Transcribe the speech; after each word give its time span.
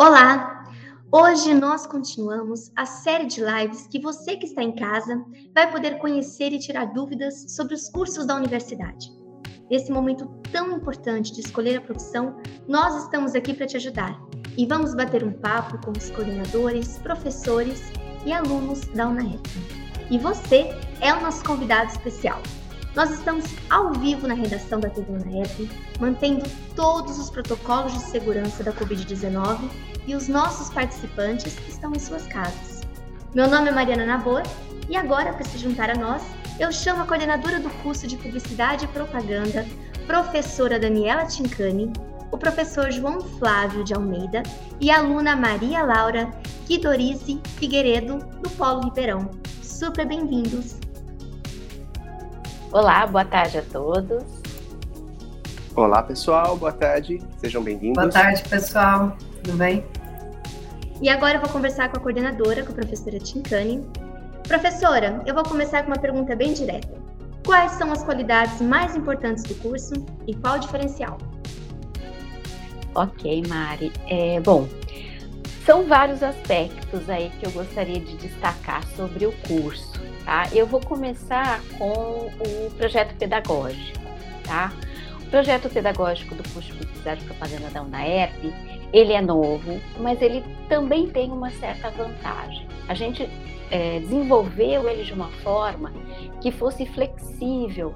Olá! 0.00 0.64
Hoje 1.10 1.52
nós 1.52 1.84
continuamos 1.84 2.70
a 2.76 2.86
série 2.86 3.26
de 3.26 3.40
lives 3.40 3.88
que 3.88 3.98
você 3.98 4.36
que 4.36 4.46
está 4.46 4.62
em 4.62 4.76
casa 4.76 5.24
vai 5.52 5.68
poder 5.72 5.98
conhecer 5.98 6.52
e 6.52 6.58
tirar 6.60 6.84
dúvidas 6.92 7.46
sobre 7.48 7.74
os 7.74 7.88
cursos 7.88 8.24
da 8.24 8.36
universidade. 8.36 9.10
Nesse 9.68 9.90
momento 9.90 10.28
tão 10.52 10.70
importante 10.70 11.32
de 11.32 11.40
escolher 11.40 11.78
a 11.78 11.80
profissão, 11.80 12.36
nós 12.68 13.02
estamos 13.02 13.34
aqui 13.34 13.52
para 13.52 13.66
te 13.66 13.76
ajudar 13.76 14.16
e 14.56 14.64
vamos 14.66 14.94
bater 14.94 15.24
um 15.24 15.32
papo 15.32 15.84
com 15.84 15.90
os 15.90 16.10
coordenadores, 16.10 16.98
professores 16.98 17.90
e 18.24 18.32
alunos 18.32 18.82
da 18.94 19.08
UNAEP. 19.08 19.48
E 20.12 20.16
você 20.16 20.70
é 21.00 21.12
o 21.12 21.20
nosso 21.20 21.42
convidado 21.42 21.90
especial. 21.90 22.40
Nós 22.98 23.12
estamos 23.12 23.44
ao 23.70 23.92
vivo 23.92 24.26
na 24.26 24.34
redação 24.34 24.80
da 24.80 24.90
TV 24.90 25.12
UNAEP, 25.12 25.70
mantendo 26.00 26.44
todos 26.74 27.16
os 27.16 27.30
protocolos 27.30 27.92
de 27.92 28.00
segurança 28.00 28.64
da 28.64 28.72
Covid-19 28.72 29.70
e 30.04 30.16
os 30.16 30.26
nossos 30.26 30.68
participantes 30.68 31.56
estão 31.68 31.92
em 31.92 31.98
suas 32.00 32.26
casas. 32.26 32.80
Meu 33.32 33.48
nome 33.48 33.68
é 33.68 33.72
Mariana 33.72 34.04
Nabor 34.04 34.42
e 34.88 34.96
agora, 34.96 35.32
para 35.32 35.44
se 35.44 35.58
juntar 35.58 35.90
a 35.90 35.94
nós, 35.94 36.24
eu 36.58 36.72
chamo 36.72 37.02
a 37.02 37.06
coordenadora 37.06 37.60
do 37.60 37.70
curso 37.84 38.04
de 38.08 38.16
Publicidade 38.16 38.86
e 38.86 38.88
Propaganda, 38.88 39.64
professora 40.04 40.76
Daniela 40.76 41.24
Tincani, 41.24 41.92
o 42.32 42.36
professor 42.36 42.90
João 42.90 43.20
Flávio 43.20 43.84
de 43.84 43.94
Almeida 43.94 44.42
e 44.80 44.90
a 44.90 44.98
aluna 44.98 45.36
Maria 45.36 45.84
Laura 45.84 46.28
Guidorize 46.66 47.40
Figueiredo, 47.58 48.18
do 48.42 48.50
Polo 48.50 48.80
Ribeirão. 48.80 49.30
Super 49.62 50.04
bem-vindos! 50.04 50.87
Olá, 52.70 53.06
boa 53.06 53.24
tarde 53.24 53.58
a 53.58 53.62
todos. 53.62 54.22
Olá, 55.74 56.02
pessoal, 56.02 56.54
boa 56.54 56.72
tarde, 56.72 57.18
sejam 57.38 57.62
bem-vindos. 57.62 57.96
Boa 57.96 58.12
tarde, 58.12 58.46
pessoal, 58.46 59.16
tudo 59.42 59.56
bem? 59.56 59.86
E 61.00 61.08
agora 61.08 61.36
eu 61.36 61.40
vou 61.40 61.48
conversar 61.48 61.88
com 61.88 61.96
a 61.96 62.00
coordenadora, 62.00 62.62
com 62.62 62.72
a 62.72 62.74
professora 62.74 63.18
Tincani. 63.18 63.86
Professora, 64.46 65.22
eu 65.24 65.34
vou 65.34 65.44
começar 65.44 65.82
com 65.82 65.92
uma 65.92 65.98
pergunta 65.98 66.36
bem 66.36 66.52
direta. 66.52 66.92
Quais 67.46 67.72
são 67.72 67.90
as 67.90 68.04
qualidades 68.04 68.60
mais 68.60 68.94
importantes 68.94 69.44
do 69.44 69.54
curso 69.54 69.94
e 70.26 70.34
qual 70.34 70.56
o 70.56 70.58
diferencial? 70.58 71.16
Ok, 72.94 73.44
Mari. 73.48 73.92
É, 74.08 74.40
bom, 74.40 74.68
são 75.68 75.84
vários 75.84 76.22
aspectos 76.22 77.10
aí 77.10 77.30
que 77.38 77.44
eu 77.44 77.50
gostaria 77.50 78.00
de 78.00 78.16
destacar 78.16 78.82
sobre 78.96 79.26
o 79.26 79.32
curso, 79.46 80.00
tá? 80.24 80.44
Eu 80.50 80.66
vou 80.66 80.80
começar 80.80 81.60
com 81.76 82.26
o 82.26 82.70
projeto 82.78 83.14
pedagógico, 83.18 84.00
tá? 84.44 84.72
O 85.20 85.26
projeto 85.26 85.68
pedagógico 85.68 86.34
do 86.34 86.42
curso 86.54 86.72
de 86.72 86.78
Publicidade 86.78 87.22
e 87.22 87.26
Propaganda 87.26 87.68
da 87.68 87.82
UNAEP, 87.82 88.50
ele 88.94 89.12
é 89.12 89.20
novo, 89.20 89.78
mas 90.00 90.22
ele 90.22 90.42
também 90.70 91.06
tem 91.06 91.30
uma 91.30 91.50
certa 91.50 91.90
vantagem. 91.90 92.66
A 92.88 92.94
gente 92.94 93.28
é, 93.70 94.00
desenvolveu 94.00 94.88
ele 94.88 95.04
de 95.04 95.12
uma 95.12 95.28
forma 95.42 95.92
que 96.40 96.50
fosse 96.50 96.86
flexível 96.86 97.92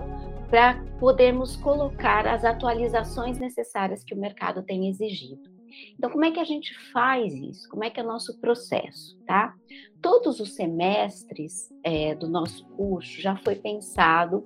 para 0.50 0.74
podermos 1.00 1.56
colocar 1.56 2.26
as 2.26 2.44
atualizações 2.44 3.38
necessárias 3.38 4.04
que 4.04 4.12
o 4.12 4.18
mercado 4.18 4.62
tem 4.62 4.90
exigido. 4.90 5.51
Então, 5.96 6.10
como 6.10 6.24
é 6.24 6.30
que 6.30 6.40
a 6.40 6.44
gente 6.44 6.74
faz 6.92 7.32
isso? 7.34 7.68
Como 7.68 7.84
é 7.84 7.90
que 7.90 8.00
é 8.00 8.02
o 8.02 8.06
nosso 8.06 8.38
processo, 8.38 9.18
tá? 9.26 9.54
Todos 10.00 10.40
os 10.40 10.54
semestres 10.54 11.72
é, 11.84 12.14
do 12.14 12.28
nosso 12.28 12.66
curso 12.68 13.20
já 13.20 13.36
foi 13.36 13.54
pensado 13.54 14.42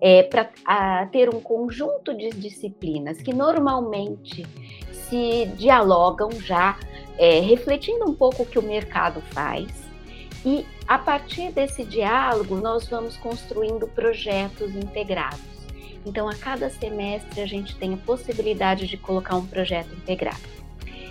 é, 0.00 0.22
para 0.22 1.06
ter 1.06 1.28
um 1.28 1.40
conjunto 1.40 2.14
de 2.16 2.30
disciplinas 2.30 3.20
que 3.20 3.34
normalmente 3.34 4.46
se 4.92 5.46
dialogam 5.56 6.30
já, 6.32 6.78
é, 7.18 7.40
refletindo 7.40 8.08
um 8.08 8.14
pouco 8.14 8.42
o 8.42 8.46
que 8.46 8.58
o 8.58 8.62
mercado 8.62 9.20
faz. 9.32 9.88
E 10.44 10.64
a 10.86 10.98
partir 10.98 11.50
desse 11.50 11.84
diálogo, 11.84 12.56
nós 12.56 12.88
vamos 12.88 13.16
construindo 13.16 13.88
projetos 13.88 14.74
integrados. 14.74 15.47
Então, 16.08 16.26
a 16.26 16.34
cada 16.34 16.70
semestre, 16.70 17.42
a 17.42 17.46
gente 17.46 17.76
tem 17.76 17.92
a 17.92 17.96
possibilidade 17.98 18.86
de 18.86 18.96
colocar 18.96 19.36
um 19.36 19.46
projeto 19.46 19.92
integrado. 19.94 20.40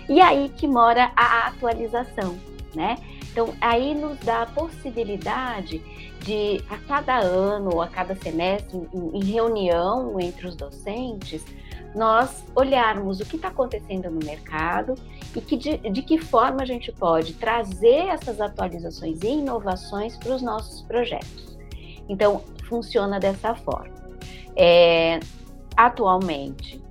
E 0.08 0.20
aí 0.20 0.48
que 0.48 0.66
mora 0.66 1.12
a 1.14 1.46
atualização, 1.46 2.36
né? 2.74 2.98
Então, 3.30 3.54
aí 3.60 3.94
nos 3.94 4.18
dá 4.18 4.42
a 4.42 4.46
possibilidade 4.46 5.80
de, 6.24 6.60
a 6.68 6.76
cada 6.78 7.16
ano 7.16 7.74
ou 7.74 7.80
a 7.80 7.86
cada 7.86 8.16
semestre, 8.16 8.76
em, 8.92 9.22
reunião 9.22 10.18
entre 10.18 10.48
os 10.48 10.56
docentes, 10.56 11.44
nós 11.94 12.44
olharmos 12.56 13.20
o 13.20 13.24
que 13.24 13.36
está 13.36 13.48
acontecendo 13.48 14.10
no 14.10 14.18
mercado 14.26 14.94
e 15.36 15.40
que 15.40 15.56
de, 15.56 15.78
de, 15.78 16.02
que 16.02 16.18
forma 16.18 16.62
a 16.62 16.66
gente 16.66 16.90
pode 16.90 17.34
trazer 17.34 18.08
essas 18.08 18.40
atualizações 18.40 19.22
e 19.22 19.28
inovações 19.28 20.16
para 20.16 20.34
os 20.34 20.42
nossos 20.42 20.82
projetos. 20.82 21.56
Então, 22.08 22.42
funciona 22.68 23.20
dessa 23.20 23.54
forma. 23.54 23.97
É, 24.58 25.20
atualmente, 25.76 26.82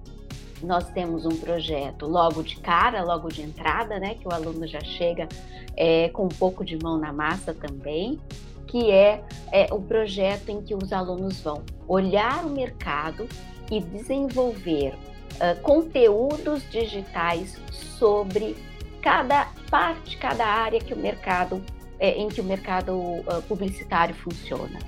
nós 0.63 0.89
temos 0.91 1.25
um 1.25 1.35
projeto 1.37 2.07
logo 2.07 2.41
de 2.41 2.55
cara, 2.55 3.03
logo 3.03 3.27
de 3.27 3.41
entrada, 3.41 3.99
né, 3.99 4.15
que 4.15 4.27
o 4.27 4.31
aluno 4.31 4.65
já 4.65 4.79
chega 4.79 5.27
é, 5.75 6.09
com 6.09 6.25
um 6.25 6.29
pouco 6.29 6.63
de 6.63 6.81
mão 6.81 6.97
na 6.97 7.11
massa 7.11 7.53
também, 7.53 8.19
que 8.67 8.89
é, 8.89 9.21
é 9.51 9.67
o 9.71 9.81
projeto 9.81 10.49
em 10.49 10.61
que 10.61 10.73
os 10.73 10.91
alunos 10.93 11.41
vão 11.41 11.61
olhar 11.87 12.45
o 12.45 12.49
mercado 12.49 13.27
e 13.69 13.79
desenvolver 13.79 14.93
uh, 15.35 15.59
conteúdos 15.61 16.63
digitais 16.69 17.57
sobre 17.71 18.55
cada 19.01 19.47
parte, 19.69 20.17
cada 20.17 20.45
área 20.45 20.79
que 20.79 20.93
o 20.93 20.97
mercado 20.97 21.61
é, 21.99 22.11
em 22.11 22.27
que 22.27 22.41
o 22.41 22.43
mercado 22.43 22.93
uh, 22.93 23.41
publicitário 23.47 24.15
funciona. 24.15 24.79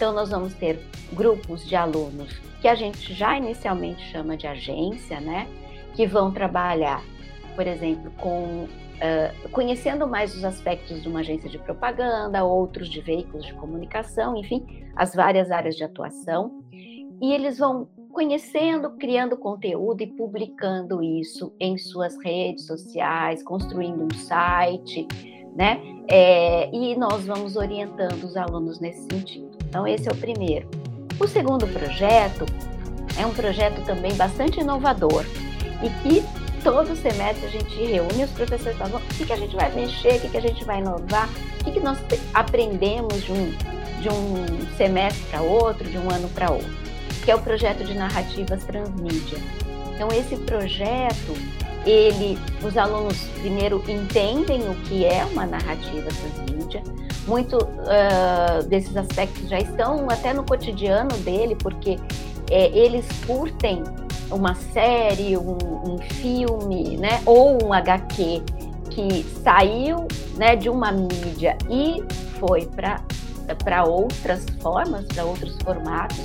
Então, 0.00 0.14
nós 0.14 0.30
vamos 0.30 0.54
ter 0.54 0.80
grupos 1.12 1.68
de 1.68 1.76
alunos 1.76 2.32
que 2.62 2.66
a 2.66 2.74
gente 2.74 3.12
já 3.12 3.36
inicialmente 3.36 4.02
chama 4.10 4.34
de 4.34 4.46
agência, 4.46 5.20
né? 5.20 5.46
Que 5.94 6.06
vão 6.06 6.32
trabalhar, 6.32 7.04
por 7.54 7.66
exemplo, 7.66 8.10
com 8.12 8.64
uh, 8.64 9.48
conhecendo 9.50 10.08
mais 10.08 10.34
os 10.34 10.42
aspectos 10.42 11.02
de 11.02 11.06
uma 11.10 11.20
agência 11.20 11.50
de 11.50 11.58
propaganda, 11.58 12.42
outros 12.42 12.88
de 12.88 12.98
veículos 13.02 13.44
de 13.44 13.52
comunicação, 13.52 14.34
enfim, 14.38 14.64
as 14.96 15.14
várias 15.14 15.50
áreas 15.50 15.76
de 15.76 15.84
atuação. 15.84 16.62
E 17.20 17.34
eles 17.34 17.58
vão 17.58 17.86
conhecendo, 18.10 18.92
criando 18.92 19.36
conteúdo 19.36 20.00
e 20.00 20.06
publicando 20.06 21.02
isso 21.02 21.52
em 21.60 21.76
suas 21.76 22.16
redes 22.24 22.66
sociais, 22.66 23.42
construindo 23.42 24.02
um 24.02 24.14
site, 24.14 25.06
né? 25.54 25.78
É, 26.08 26.74
e 26.74 26.96
nós 26.96 27.26
vamos 27.26 27.54
orientando 27.54 28.24
os 28.24 28.34
alunos 28.34 28.80
nesse 28.80 29.02
sentido. 29.02 29.49
Então, 29.70 29.86
esse 29.86 30.08
é 30.08 30.12
o 30.12 30.16
primeiro. 30.16 30.68
O 31.20 31.28
segundo 31.28 31.64
projeto 31.68 32.44
é 33.16 33.24
um 33.24 33.32
projeto 33.32 33.84
também 33.84 34.12
bastante 34.14 34.58
inovador 34.58 35.24
e 35.80 35.88
que 36.02 36.24
todo 36.64 36.96
semestre 36.96 37.46
a 37.46 37.48
gente 37.48 37.76
reúne 37.84 38.24
os 38.24 38.30
professores 38.32 38.74
e 38.74 38.78
fala, 38.78 38.96
o 38.96 39.14
que, 39.14 39.24
que 39.24 39.32
a 39.32 39.36
gente 39.36 39.54
vai 39.54 39.72
mexer, 39.72 40.16
o 40.16 40.20
que, 40.22 40.28
que 40.28 40.36
a 40.36 40.40
gente 40.40 40.64
vai 40.64 40.80
inovar, 40.80 41.28
o 41.60 41.64
que, 41.64 41.70
que 41.70 41.80
nós 41.80 41.98
aprendemos 42.34 43.22
de 43.22 43.30
um, 43.30 43.50
de 44.00 44.08
um 44.08 44.76
semestre 44.76 45.22
para 45.30 45.40
outro, 45.40 45.88
de 45.88 45.98
um 45.98 46.10
ano 46.10 46.28
para 46.30 46.50
outro, 46.50 46.74
que 47.24 47.30
é 47.30 47.36
o 47.36 47.40
projeto 47.40 47.84
de 47.84 47.94
narrativas 47.94 48.64
transmídia. 48.64 49.38
Então, 49.94 50.08
esse 50.08 50.36
projeto, 50.36 51.32
ele, 51.86 52.36
os 52.60 52.76
alunos 52.76 53.18
primeiro 53.40 53.80
entendem 53.88 54.68
o 54.68 54.74
que 54.86 55.04
é 55.04 55.24
uma 55.26 55.46
narrativa 55.46 56.08
transmídia, 56.08 56.82
muito 57.30 57.56
uh, 57.56 58.66
desses 58.66 58.96
aspectos 58.96 59.48
já 59.48 59.58
estão 59.60 60.10
até 60.10 60.34
no 60.34 60.42
cotidiano 60.42 61.16
dele, 61.18 61.54
porque 61.54 61.96
é, 62.50 62.76
eles 62.76 63.06
curtem 63.24 63.84
uma 64.32 64.54
série, 64.56 65.36
um, 65.36 65.56
um, 65.86 65.98
filme, 65.98 66.96
né, 66.96 67.22
ou 67.24 67.64
um 67.64 67.72
HQ 67.72 68.42
que 68.90 69.22
saiu, 69.44 70.08
né, 70.36 70.56
de 70.56 70.68
uma 70.68 70.90
mídia 70.90 71.56
e 71.70 72.02
foi 72.40 72.66
para 72.66 73.00
para 73.64 73.82
outras 73.82 74.46
formas, 74.60 75.04
para 75.06 75.24
outros 75.24 75.56
formatos. 75.64 76.20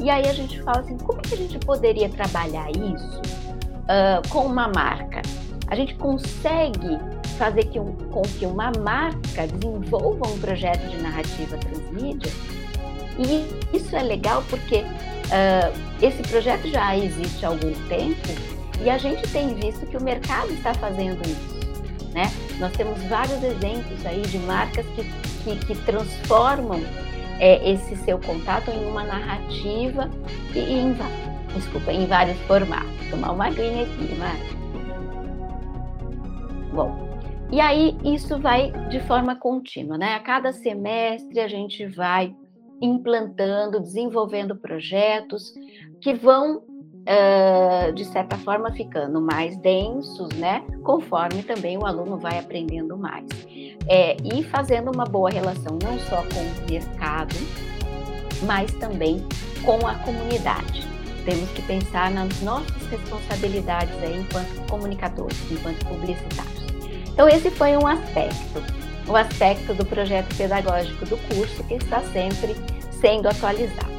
E 0.00 0.08
aí 0.08 0.26
a 0.26 0.32
gente 0.32 0.62
fala 0.62 0.80
assim, 0.80 0.96
como 0.96 1.20
que 1.20 1.34
a 1.34 1.36
gente 1.36 1.58
poderia 1.58 2.08
trabalhar 2.08 2.70
isso 2.70 3.20
uh, 3.20 4.26
com 4.30 4.46
uma 4.46 4.68
marca? 4.68 5.20
A 5.68 5.76
gente 5.76 5.94
consegue 5.96 6.98
fazer 7.34 7.64
que 7.64 7.78
um, 7.78 7.92
com 8.10 8.22
que 8.22 8.46
uma 8.46 8.72
marca 8.80 9.46
desenvolva 9.46 10.28
um 10.28 10.38
projeto 10.38 10.88
de 10.88 10.96
narrativa 10.98 11.56
transmídia. 11.58 12.32
E 13.18 13.76
isso 13.76 13.94
é 13.94 14.02
legal 14.02 14.42
porque 14.48 14.78
uh, 14.78 15.72
esse 16.02 16.22
projeto 16.22 16.68
já 16.68 16.96
existe 16.96 17.44
há 17.44 17.48
algum 17.48 17.72
tempo 17.88 18.28
e 18.82 18.90
a 18.90 18.98
gente 18.98 19.22
tem 19.28 19.54
visto 19.54 19.86
que 19.86 19.96
o 19.96 20.02
mercado 20.02 20.52
está 20.52 20.74
fazendo 20.74 21.20
isso. 21.22 21.54
Né? 22.12 22.30
Nós 22.58 22.72
temos 22.72 23.02
vários 23.04 23.42
exemplos 23.42 24.04
aí 24.04 24.22
de 24.22 24.38
marcas 24.38 24.86
que, 24.94 25.04
que, 25.44 25.66
que 25.66 25.74
transformam 25.82 26.80
é, 27.40 27.70
esse 27.70 27.96
seu 27.96 28.18
contato 28.18 28.70
em 28.70 28.86
uma 28.86 29.04
narrativa 29.04 30.10
e, 30.54 30.58
em, 30.58 30.96
desculpa, 31.54 31.92
em 31.92 32.06
vários 32.06 32.38
formatos. 32.42 32.90
Tomar 33.10 33.32
uma 33.32 33.46
aguinha 33.46 33.82
aqui, 33.82 34.14
Marcos. 34.16 34.56
Bom, 36.72 37.13
e 37.50 37.60
aí 37.60 37.96
isso 38.04 38.38
vai 38.38 38.70
de 38.88 39.00
forma 39.00 39.36
contínua, 39.36 39.96
né? 39.96 40.14
A 40.14 40.20
cada 40.20 40.52
semestre 40.52 41.40
a 41.40 41.48
gente 41.48 41.86
vai 41.86 42.34
implantando, 42.80 43.80
desenvolvendo 43.80 44.56
projetos 44.56 45.54
que 46.00 46.12
vão, 46.14 46.58
uh, 46.58 47.92
de 47.94 48.04
certa 48.04 48.36
forma, 48.38 48.72
ficando 48.72 49.20
mais 49.20 49.56
densos, 49.58 50.28
né? 50.36 50.62
Conforme 50.82 51.42
também 51.42 51.78
o 51.78 51.86
aluno 51.86 52.18
vai 52.18 52.38
aprendendo 52.38 52.96
mais. 52.96 53.26
É, 53.86 54.16
e 54.22 54.42
fazendo 54.44 54.90
uma 54.90 55.04
boa 55.04 55.30
relação 55.30 55.78
não 55.82 55.98
só 56.00 56.16
com 56.16 56.40
o 56.40 56.70
mercado, 56.70 57.34
mas 58.46 58.72
também 58.74 59.22
com 59.64 59.86
a 59.86 59.94
comunidade. 59.96 60.82
Temos 61.24 61.50
que 61.52 61.62
pensar 61.62 62.10
nas 62.10 62.42
nossas 62.42 62.86
responsabilidades 62.88 63.96
aí 64.02 64.20
enquanto 64.20 64.70
comunicadores, 64.70 65.50
enquanto 65.50 65.86
publicitários. 65.86 66.63
Então, 67.14 67.28
esse 67.28 67.48
foi 67.48 67.76
um 67.76 67.86
aspecto, 67.86 68.60
o 69.06 69.16
aspecto 69.16 69.72
do 69.72 69.86
projeto 69.86 70.34
pedagógico 70.36 71.06
do 71.06 71.16
curso 71.32 71.62
que 71.62 71.74
está 71.74 72.00
sempre 72.12 72.56
sendo 73.00 73.28
atualizado. 73.28 73.94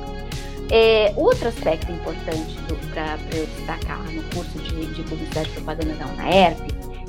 É, 0.70 1.14
outro 1.16 1.48
aspecto 1.48 1.92
importante 1.92 2.58
para 2.94 3.18
eu 3.38 3.46
destacar 3.46 4.04
no 4.12 4.22
curso 4.24 4.60
de, 4.60 4.94
de 4.94 5.04
Publicidade 5.04 5.50
e 5.50 5.54
Propaganda 5.54 5.94
da 5.94 6.08
UNAERP 6.08 6.60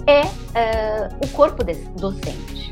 é 0.06 0.22
uh, 0.22 1.16
o 1.24 1.28
corpo 1.28 1.64
docente. 1.64 2.70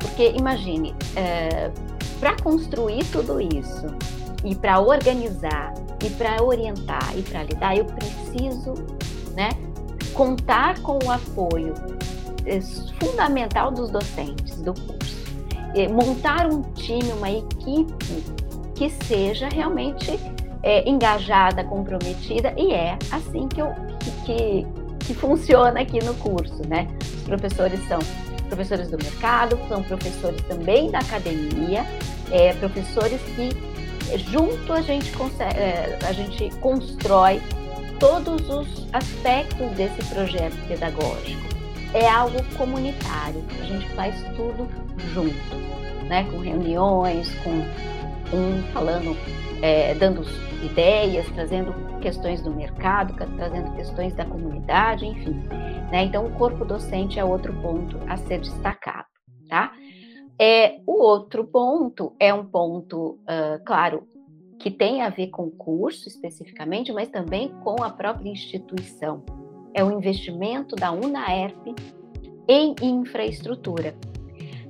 Porque 0.00 0.34
imagine, 0.36 0.90
uh, 0.90 2.20
para 2.20 2.36
construir 2.42 3.04
tudo 3.06 3.40
isso 3.40 3.86
e 4.44 4.54
para 4.54 4.78
organizar 4.80 5.72
e 6.04 6.10
para 6.10 6.42
orientar 6.42 7.16
e 7.16 7.22
para 7.22 7.44
lidar, 7.44 7.76
eu 7.76 7.86
preciso 7.86 8.74
né, 9.34 9.50
contar 10.12 10.78
com 10.80 10.98
o 11.02 11.10
apoio 11.10 11.72
é, 11.74 12.03
fundamental 12.98 13.70
dos 13.70 13.90
docentes 13.90 14.60
do 14.60 14.74
curso. 14.74 15.24
É, 15.74 15.88
montar 15.88 16.46
um 16.46 16.62
time, 16.74 17.10
uma 17.12 17.30
equipe 17.30 18.24
que 18.74 18.90
seja 18.90 19.48
realmente 19.48 20.18
é, 20.62 20.88
engajada, 20.88 21.64
comprometida, 21.64 22.54
e 22.56 22.72
é 22.72 22.96
assim 23.10 23.48
que, 23.48 23.60
eu, 23.60 23.72
que, 24.24 24.66
que 25.00 25.14
funciona 25.14 25.80
aqui 25.80 26.02
no 26.02 26.14
curso, 26.14 26.66
né? 26.68 26.88
Os 27.02 27.22
professores 27.22 27.80
são 27.86 27.98
professores 28.48 28.88
do 28.90 28.96
mercado, 28.96 29.58
são 29.68 29.82
professores 29.82 30.40
também 30.42 30.90
da 30.90 30.98
academia, 30.98 31.84
é, 32.30 32.52
professores 32.54 33.20
que 33.36 33.50
junto 34.30 34.72
a 34.72 34.80
gente, 34.80 35.10
consegue, 35.12 35.58
é, 35.58 35.98
a 36.06 36.12
gente 36.12 36.50
constrói 36.60 37.40
todos 37.98 38.48
os 38.48 38.86
aspectos 38.92 39.70
desse 39.72 40.04
projeto 40.12 40.56
pedagógico. 40.68 41.53
É 41.94 42.08
algo 42.08 42.36
comunitário, 42.56 43.44
a 43.60 43.64
gente 43.64 43.88
faz 43.90 44.20
tudo 44.34 44.68
junto, 45.12 46.06
né? 46.08 46.24
com 46.24 46.38
reuniões, 46.38 47.32
com 47.36 47.50
um 48.36 48.62
falando, 48.72 49.16
é, 49.62 49.94
dando 49.94 50.22
ideias, 50.64 51.24
trazendo 51.30 51.72
questões 52.00 52.42
do 52.42 52.50
mercado, 52.50 53.14
trazendo 53.14 53.72
questões 53.76 54.12
da 54.14 54.24
comunidade, 54.24 55.06
enfim. 55.06 55.34
Né? 55.92 56.04
Então, 56.04 56.26
o 56.26 56.32
corpo 56.32 56.64
docente 56.64 57.20
é 57.20 57.24
outro 57.24 57.52
ponto 57.62 58.00
a 58.08 58.16
ser 58.16 58.40
destacado, 58.40 59.06
tá? 59.48 59.72
É, 60.36 60.80
o 60.84 61.00
outro 61.00 61.44
ponto 61.44 62.12
é 62.18 62.34
um 62.34 62.44
ponto, 62.44 63.20
uh, 63.22 63.64
claro, 63.64 64.02
que 64.58 64.68
tem 64.68 65.02
a 65.02 65.10
ver 65.10 65.28
com 65.28 65.44
o 65.44 65.50
curso 65.52 66.08
especificamente, 66.08 66.92
mas 66.92 67.08
também 67.08 67.50
com 67.62 67.84
a 67.84 67.90
própria 67.90 68.30
instituição. 68.30 69.22
É 69.74 69.84
o 69.84 69.90
investimento 69.90 70.76
da 70.76 70.92
UNAERP 70.92 71.74
em 72.48 72.74
infraestrutura. 72.80 73.94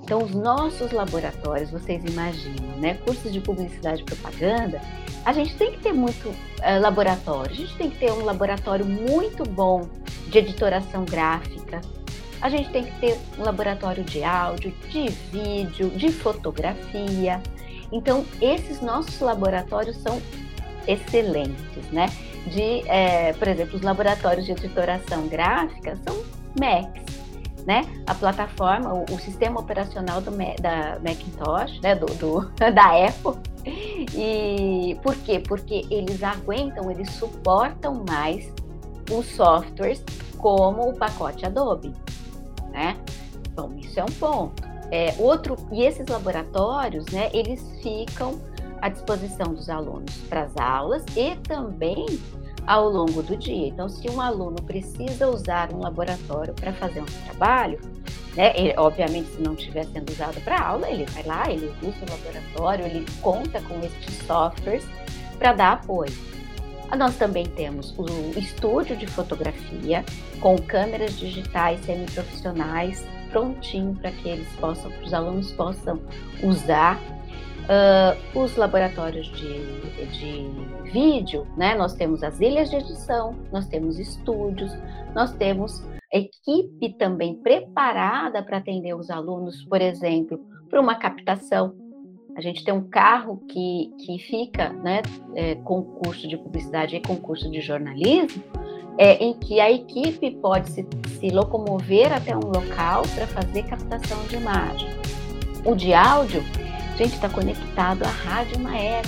Então, 0.02 0.22
os 0.22 0.34
nossos 0.34 0.92
laboratórios, 0.92 1.70
vocês 1.70 2.04
imaginam, 2.04 2.76
né? 2.78 2.94
Cursos 3.06 3.32
de 3.32 3.40
publicidade 3.40 4.02
e 4.02 4.04
propaganda, 4.04 4.80
a 5.24 5.32
gente 5.32 5.56
tem 5.56 5.72
que 5.72 5.78
ter 5.78 5.94
muito 5.94 6.28
uh, 6.28 6.80
laboratório. 6.80 7.52
A 7.52 7.54
gente 7.54 7.74
tem 7.76 7.90
que 7.90 7.98
ter 7.98 8.12
um 8.12 8.22
laboratório 8.22 8.84
muito 8.84 9.48
bom 9.48 9.88
de 10.28 10.38
editoração 10.38 11.06
gráfica. 11.06 11.80
A 12.42 12.50
gente 12.50 12.68
tem 12.70 12.84
que 12.84 13.00
ter 13.00 13.18
um 13.38 13.42
laboratório 13.42 14.04
de 14.04 14.22
áudio, 14.22 14.74
de 14.90 15.08
vídeo, 15.32 15.88
de 15.90 16.12
fotografia. 16.12 17.42
Então, 17.90 18.26
esses 18.42 18.82
nossos 18.82 19.18
laboratórios 19.20 19.96
são 19.96 20.20
excelentes, 20.86 21.90
né? 21.90 22.10
De, 22.46 22.86
é, 22.88 23.32
por 23.32 23.48
exemplo, 23.48 23.76
os 23.76 23.82
laboratórios 23.82 24.44
de 24.44 24.52
editoração 24.52 25.26
gráfica 25.28 25.96
são 26.06 26.22
MECs, 26.58 27.02
né? 27.66 27.82
A 28.06 28.14
plataforma, 28.14 28.92
o, 28.92 29.04
o 29.04 29.18
sistema 29.18 29.60
operacional 29.60 30.20
do, 30.20 30.30
da 30.60 30.98
Macintosh, 31.02 31.80
né? 31.80 31.94
Do, 31.94 32.06
do, 32.06 32.50
da 32.58 33.06
Apple. 33.06 33.40
E 34.14 34.98
por 35.02 35.16
quê? 35.16 35.40
Porque 35.40 35.86
eles 35.90 36.22
aguentam, 36.22 36.90
eles 36.90 37.10
suportam 37.12 38.04
mais 38.06 38.52
os 39.10 39.26
softwares 39.26 40.04
como 40.36 40.90
o 40.90 40.94
pacote 40.94 41.46
Adobe, 41.46 41.92
né? 42.70 42.96
Bom, 43.54 43.72
isso 43.78 43.98
é 43.98 44.02
um 44.02 44.12
ponto. 44.18 44.62
É, 44.90 45.14
outro, 45.18 45.56
e 45.72 45.82
esses 45.82 46.06
laboratórios, 46.06 47.06
né, 47.06 47.30
eles 47.32 47.64
ficam 47.82 48.38
à 48.84 48.90
disposição 48.90 49.54
dos 49.54 49.70
alunos 49.70 50.14
para 50.28 50.42
as 50.42 50.54
aulas 50.58 51.02
e 51.16 51.34
também 51.36 52.04
ao 52.66 52.90
longo 52.90 53.22
do 53.22 53.34
dia. 53.34 53.68
Então, 53.68 53.88
se 53.88 54.10
um 54.10 54.20
aluno 54.20 54.56
precisa 54.62 55.26
usar 55.26 55.72
um 55.72 55.78
laboratório 55.78 56.52
para 56.52 56.70
fazer 56.74 57.00
um 57.00 57.06
trabalho, 57.24 57.80
né, 58.36 58.52
ele, 58.54 58.74
obviamente, 58.76 59.30
se 59.30 59.40
não 59.40 59.54
estiver 59.54 59.86
sendo 59.86 60.10
usado 60.12 60.38
para 60.42 60.60
aula, 60.60 60.90
ele 60.90 61.06
vai 61.06 61.22
lá, 61.22 61.50
ele 61.50 61.72
usa 61.82 61.96
o 62.06 62.10
laboratório, 62.10 62.84
ele 62.84 63.06
conta 63.22 63.58
com 63.62 63.80
estes 63.80 64.18
softwares 64.26 64.86
para 65.38 65.54
dar 65.54 65.72
apoio. 65.72 66.12
Nós 66.94 67.16
também 67.16 67.46
temos 67.46 67.94
o 67.96 68.38
estúdio 68.38 68.96
de 68.98 69.06
fotografia 69.06 70.04
com 70.40 70.58
câmeras 70.58 71.18
digitais 71.18 71.80
semiprofissionais 71.86 73.02
prontinho 73.30 73.94
para 73.96 74.12
que 74.12 74.28
eles 74.28 74.46
possam, 74.60 74.92
os 75.02 75.14
alunos 75.14 75.50
possam 75.52 75.98
usar 76.42 77.00
Uh, 77.64 78.38
os 78.38 78.56
laboratórios 78.56 79.26
de, 79.28 80.06
de 80.18 80.90
vídeo, 80.92 81.46
né? 81.56 81.74
Nós 81.74 81.94
temos 81.94 82.22
as 82.22 82.38
ilhas 82.40 82.68
de 82.68 82.76
edição, 82.76 83.34
nós 83.50 83.66
temos 83.66 83.98
estúdios, 83.98 84.70
nós 85.14 85.32
temos 85.32 85.82
equipe 86.12 86.92
também 86.94 87.34
preparada 87.34 88.42
para 88.42 88.58
atender 88.58 88.94
os 88.94 89.10
alunos, 89.10 89.64
por 89.64 89.80
exemplo, 89.80 90.38
para 90.70 90.80
uma 90.80 90.94
captação. 90.94 91.74
A 92.36 92.40
gente 92.40 92.64
tem 92.64 92.74
um 92.74 92.88
carro 92.88 93.42
que, 93.48 93.92
que 93.98 94.18
fica, 94.18 94.70
né, 94.70 95.02
é, 95.34 95.54
com 95.56 95.82
curso 95.82 96.28
de 96.28 96.36
publicidade 96.36 96.96
e 96.96 97.00
concurso 97.00 97.50
de 97.50 97.60
jornalismo, 97.60 98.42
é, 98.98 99.14
em 99.24 99.34
que 99.34 99.60
a 99.60 99.70
equipe 99.70 100.30
pode 100.36 100.70
se, 100.70 100.86
se 101.18 101.30
locomover 101.30 102.12
até 102.12 102.36
um 102.36 102.46
local 102.46 103.02
para 103.14 103.26
fazer 103.26 103.64
captação 103.64 104.22
de 104.28 104.36
imagem. 104.36 104.88
O 105.64 105.74
de 105.74 105.94
áudio 105.94 106.42
gente 106.96 107.14
está 107.14 107.28
conectado 107.28 108.02
à 108.04 108.08
rádio 108.08 108.58
Maerp, 108.58 109.06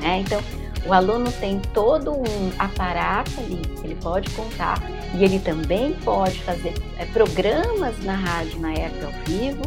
né? 0.00 0.20
Então, 0.20 0.40
o 0.86 0.92
aluno 0.92 1.30
tem 1.32 1.60
todo 1.74 2.12
um 2.12 2.52
aparato 2.58 3.32
ali 3.40 3.56
que 3.56 3.86
ele 3.86 3.96
pode 3.96 4.30
contar 4.30 4.80
e 5.14 5.24
ele 5.24 5.38
também 5.40 5.92
pode 6.04 6.40
fazer 6.42 6.74
é, 6.98 7.04
programas 7.06 7.98
na 8.04 8.14
rádio 8.14 8.60
Maerp 8.60 8.94
ao 9.04 9.12
vivo, 9.24 9.62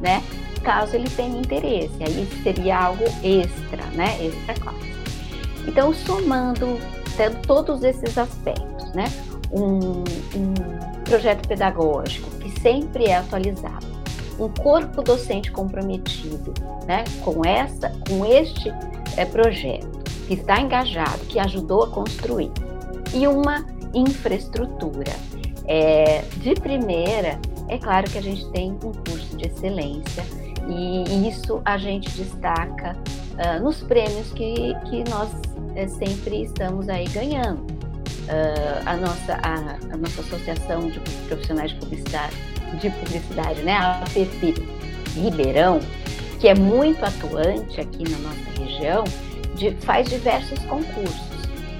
né? 0.00 0.22
Caso 0.62 0.96
ele 0.96 1.08
tenha 1.10 1.38
interesse, 1.38 1.94
aí 2.02 2.28
seria 2.42 2.78
algo 2.78 3.04
extra, 3.22 3.84
né? 3.92 4.16
Extra 4.20 4.54
classe. 4.54 4.92
Então, 5.66 5.94
somando 5.94 6.78
tendo 7.16 7.40
todos 7.46 7.82
esses 7.82 8.18
aspectos, 8.18 8.92
né? 8.92 9.04
Um, 9.52 10.02
um 10.34 10.54
projeto 11.04 11.46
pedagógico 11.46 12.28
que 12.38 12.60
sempre 12.60 13.04
é 13.04 13.16
atualizado, 13.16 13.86
um 14.38 14.48
corpo 14.48 15.02
docente 15.02 15.50
comprometido 15.50 16.52
né, 16.86 17.04
com, 17.22 17.44
essa, 17.44 17.90
com 18.08 18.24
este 18.24 18.72
é, 19.16 19.24
projeto, 19.24 20.04
que 20.26 20.34
está 20.34 20.60
engajado, 20.60 21.18
que 21.26 21.38
ajudou 21.38 21.84
a 21.84 21.90
construir, 21.90 22.50
e 23.14 23.26
uma 23.26 23.64
infraestrutura. 23.94 25.12
É, 25.68 26.22
de 26.38 26.54
primeira, 26.54 27.38
é 27.68 27.78
claro 27.78 28.08
que 28.10 28.18
a 28.18 28.22
gente 28.22 28.48
tem 28.50 28.72
um 28.72 28.92
curso 28.92 29.36
de 29.36 29.46
excelência, 29.46 30.24
e 30.68 31.28
isso 31.28 31.60
a 31.64 31.78
gente 31.78 32.10
destaca 32.10 32.96
uh, 33.34 33.62
nos 33.62 33.82
prêmios 33.82 34.32
que, 34.32 34.74
que 34.88 35.08
nós 35.08 35.30
é, 35.76 35.86
sempre 35.86 36.42
estamos 36.42 36.88
aí 36.88 37.06
ganhando. 37.08 37.60
Uh, 38.26 38.82
a, 38.84 38.96
nossa, 38.96 39.34
a, 39.34 39.94
a 39.94 39.96
nossa 39.96 40.20
Associação 40.20 40.90
de 40.90 40.98
Profissionais 41.28 41.70
de 41.70 41.78
Publicidade 41.78 42.34
de 42.80 42.90
publicidade, 42.90 43.62
né? 43.62 43.72
A 43.72 44.00
APP 44.00 44.54
Ribeirão, 45.14 45.80
que 46.40 46.48
é 46.48 46.54
muito 46.54 47.04
atuante 47.04 47.80
aqui 47.80 48.04
na 48.08 48.18
nossa 48.18 48.60
região, 48.60 49.04
de, 49.54 49.70
faz 49.80 50.08
diversos 50.08 50.58
concursos. 50.66 51.26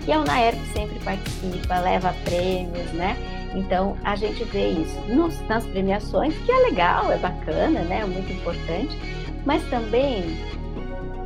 E 0.07 0.13
a 0.13 0.21
UNAERP 0.21 0.59
sempre 0.73 0.99
participa, 1.01 1.81
leva 1.81 2.15
prêmios, 2.25 2.93
né? 2.93 3.17
Então, 3.55 3.97
a 4.05 4.15
gente 4.17 4.45
vê 4.45 4.69
isso 4.69 5.01
nos, 5.09 5.41
nas 5.49 5.67
premiações, 5.67 6.37
que 6.45 6.53
é 6.53 6.59
legal, 6.59 7.11
é 7.11 7.17
bacana, 7.17 7.81
né? 7.83 8.01
É 8.01 8.07
muito 8.07 8.33
importante, 8.33 8.97
mas 9.45 9.63
também 9.69 10.23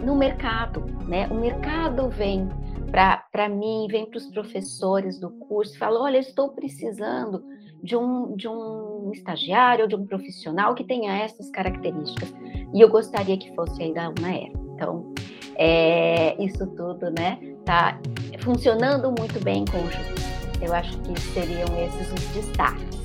no 0.05 0.17
mercado, 0.17 0.85
né? 1.07 1.26
O 1.31 1.35
mercado 1.35 2.09
vem 2.09 2.49
para 2.90 3.49
mim, 3.49 3.87
vem 3.88 4.07
para 4.07 4.19
os 4.19 4.26
professores 4.26 5.19
do 5.21 5.31
curso, 5.31 5.79
fala, 5.79 6.00
olha, 6.00 6.19
estou 6.19 6.50
precisando 6.50 7.45
de 7.82 7.96
um, 7.96 8.34
de 8.37 8.49
um 8.49 9.10
estagiário 9.12 9.84
ou 9.84 9.88
de 9.88 9.96
um 9.96 10.06
profissional 10.06 10.75
que 10.75 10.84
tenha 10.84 11.16
essas 11.16 11.50
características, 11.50 12.32
e 12.75 12.80
eu 12.80 12.88
gostaria 12.88 13.37
que 13.37 13.54
fosse 13.54 13.82
aí 13.82 13.94
da 13.94 14.10
UNAER. 14.10 14.52
Então, 14.75 15.12
é, 15.56 16.42
isso 16.42 16.66
tudo, 16.68 17.10
né, 17.10 17.38
tá 17.64 17.99
funcionando 18.40 19.12
muito 19.18 19.42
bem 19.42 19.62
em 19.62 19.64
conjunto. 19.64 20.20
Eu 20.62 20.75
acho 20.75 20.99
que 21.00 21.20
seriam 21.20 21.68
esses 21.84 22.12
os 22.12 22.26
destaques. 22.34 23.00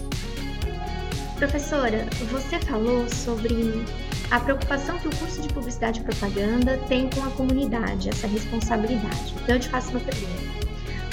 Professora, 1.37 2.05
você 2.31 2.59
falou 2.59 3.07
sobre 3.09 3.85
a 4.31 4.39
preocupação 4.39 4.97
que 4.99 5.07
o 5.07 5.15
curso 5.17 5.41
de 5.41 5.53
Publicidade 5.53 5.99
e 5.99 6.03
Propaganda 6.03 6.77
tem 6.87 7.09
com 7.09 7.23
a 7.23 7.29
comunidade, 7.31 8.09
essa 8.09 8.27
responsabilidade. 8.27 9.33
Então 9.43 9.55
eu 9.55 9.59
te 9.59 9.69
faço 9.69 9.91
uma 9.91 9.99
pergunta. 9.99 10.55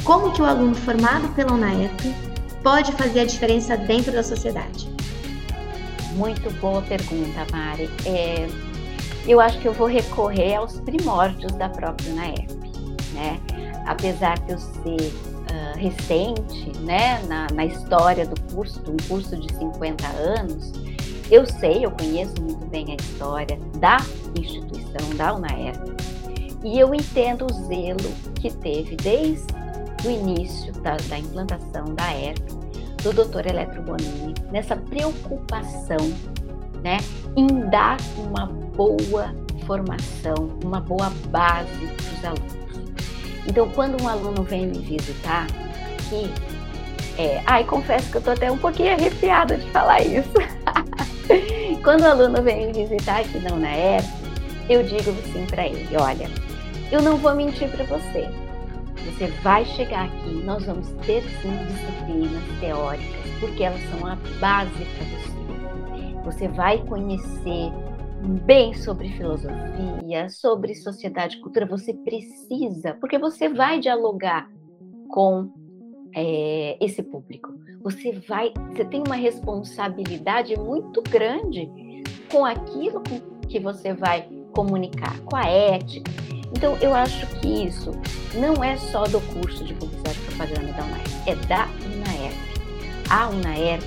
Como 0.04 0.33
que 0.33 0.42
o 0.42 0.45
aluno 0.45 0.75
formado 0.75 1.28
pela 1.35 1.52
UNAEP 1.52 2.32
pode 2.62 2.92
fazer 2.92 3.21
a 3.21 3.25
diferença 3.25 3.76
dentro 3.76 4.12
da 4.12 4.23
sociedade? 4.23 4.88
Muito 6.14 6.50
boa 6.61 6.83
pergunta, 6.83 7.47
Mari. 7.50 7.90
É, 8.07 8.49
eu 9.26 9.40
acho 9.40 9.59
que 9.59 9.66
eu 9.66 9.73
vou 9.73 9.87
recorrer 9.87 10.54
aos 10.57 10.81
primórdios 10.81 11.52
da 11.52 11.69
própria 11.69 12.12
UNAEP, 12.12 12.52
né? 13.14 13.40
Apesar 13.87 14.38
de 14.40 14.52
eu 14.52 14.59
ser 14.59 15.12
uh, 15.50 15.78
recente, 15.78 16.78
né, 16.81 17.21
na, 17.26 17.47
na 17.52 17.66
história 17.66 18.26
do 18.26 18.40
curso, 18.54 18.81
um 18.88 18.97
curso 19.09 19.37
de 19.37 19.52
50 19.57 20.07
anos, 20.07 20.73
eu 21.31 21.47
sei, 21.47 21.85
eu 21.85 21.90
conheço 21.90 22.35
muito 22.40 22.64
bem 22.66 22.92
a 22.92 22.95
história 22.95 23.59
da 23.78 23.97
instituição, 24.38 25.11
da 25.16 25.35
UNAERP, 25.35 25.92
e 26.64 26.78
eu 26.78 26.95
entendo 26.95 27.47
o 27.47 27.52
zelo 27.66 28.12
que 28.35 28.52
teve 28.52 28.97
desde 28.97 29.62
o 30.05 30.11
início 30.11 30.73
da, 30.81 30.97
da 31.09 31.19
implantação 31.19 31.95
da 31.95 32.15
ERP, 32.15 32.43
do 33.03 33.13
Dr. 33.13 33.47
Eletro 33.49 33.83
Bonini, 33.83 34.35
nessa 34.51 34.77
preocupação 34.77 35.99
né, 36.83 36.99
em 37.37 37.47
dar 37.71 37.99
uma 38.17 38.47
boa 38.47 39.35
formação, 39.67 40.59
uma 40.65 40.81
boa 40.81 41.11
base 41.29 41.87
para 41.87 42.13
os 42.13 42.25
alunos. 42.25 42.63
Então, 43.47 43.69
quando 43.71 44.03
um 44.03 44.09
aluno 44.09 44.43
vem 44.43 44.67
me 44.67 44.79
visitar 44.79 45.47
aqui, 45.99 46.31
é, 47.19 47.43
ai, 47.47 47.65
confesso 47.65 48.11
que 48.11 48.17
eu 48.17 48.21
estou 48.21 48.35
até 48.35 48.51
um 48.51 48.59
pouquinho 48.59 48.93
arrepiada 48.93 49.57
de 49.57 49.69
falar 49.71 50.01
isso. 50.03 50.33
Quando 51.83 52.03
o 52.03 52.07
aluno 52.07 52.43
vem 52.43 52.69
me 52.69 52.87
visitar 52.87 53.21
aqui 53.21 53.39
na 53.41 53.55
UNAEP, 53.55 54.07
eu 54.69 54.83
digo 54.83 55.11
assim 55.11 55.45
para 55.47 55.67
ele: 55.67 55.97
olha, 55.97 56.31
eu 56.91 57.03
não 57.03 57.17
vou 57.17 57.35
mentir 57.35 57.69
para 57.69 57.85
você. 57.85 58.29
Você 59.05 59.27
vai 59.43 59.65
chegar 59.65 60.07
aqui, 60.07 60.35
nós 60.45 60.65
vamos 60.65 60.89
ter 61.07 61.23
sim 61.23 61.51
disciplinas 61.67 62.43
teóricas, 62.61 63.31
porque 63.41 63.65
elas 63.65 63.81
são 63.91 64.07
a 64.07 64.17
base 64.41 64.71
para 64.71 65.05
você. 65.07 65.33
Você 66.25 66.49
vai 66.49 66.79
conhecer 66.87 67.73
bem 68.45 68.73
sobre 68.75 69.09
filosofia, 69.11 70.29
sobre 70.31 70.75
sociedade 70.75 71.37
e 71.37 71.41
cultura. 71.41 71.67
Você 71.67 71.93
precisa, 71.93 72.95
porque 72.95 73.19
você 73.19 73.49
vai 73.49 73.81
dialogar 73.81 74.49
com 75.09 75.51
é, 76.15 76.77
esse 76.81 77.03
público. 77.03 77.53
Você 77.83 78.13
vai, 78.29 78.53
você 78.71 78.85
tem 78.85 79.03
uma 79.07 79.17
responsabilidade 79.17 80.57
muito 80.57 81.03
grande 81.03 81.69
com 82.31 82.45
aquilo 82.45 83.03
que 83.49 83.59
você 83.59 83.93
vai 83.93 84.29
comunicar, 84.55 85.19
com 85.21 85.37
a 85.37 85.47
ética. 85.47 86.11
Então, 86.55 86.77
eu 86.81 86.95
acho 86.95 87.27
que 87.39 87.67
isso 87.67 87.93
não 88.35 88.63
é 88.63 88.77
só 88.77 89.05
do 89.05 89.21
curso 89.21 89.65
de 89.65 89.75
publicidade 89.75 90.19
e 90.19 90.23
propaganda 90.27 90.73
da 90.73 90.85
UNAERP, 90.85 91.11
é 91.27 91.35
da 91.47 91.69
UNAERP. 91.85 92.37
A 93.09 93.29
UNAERP, 93.29 93.85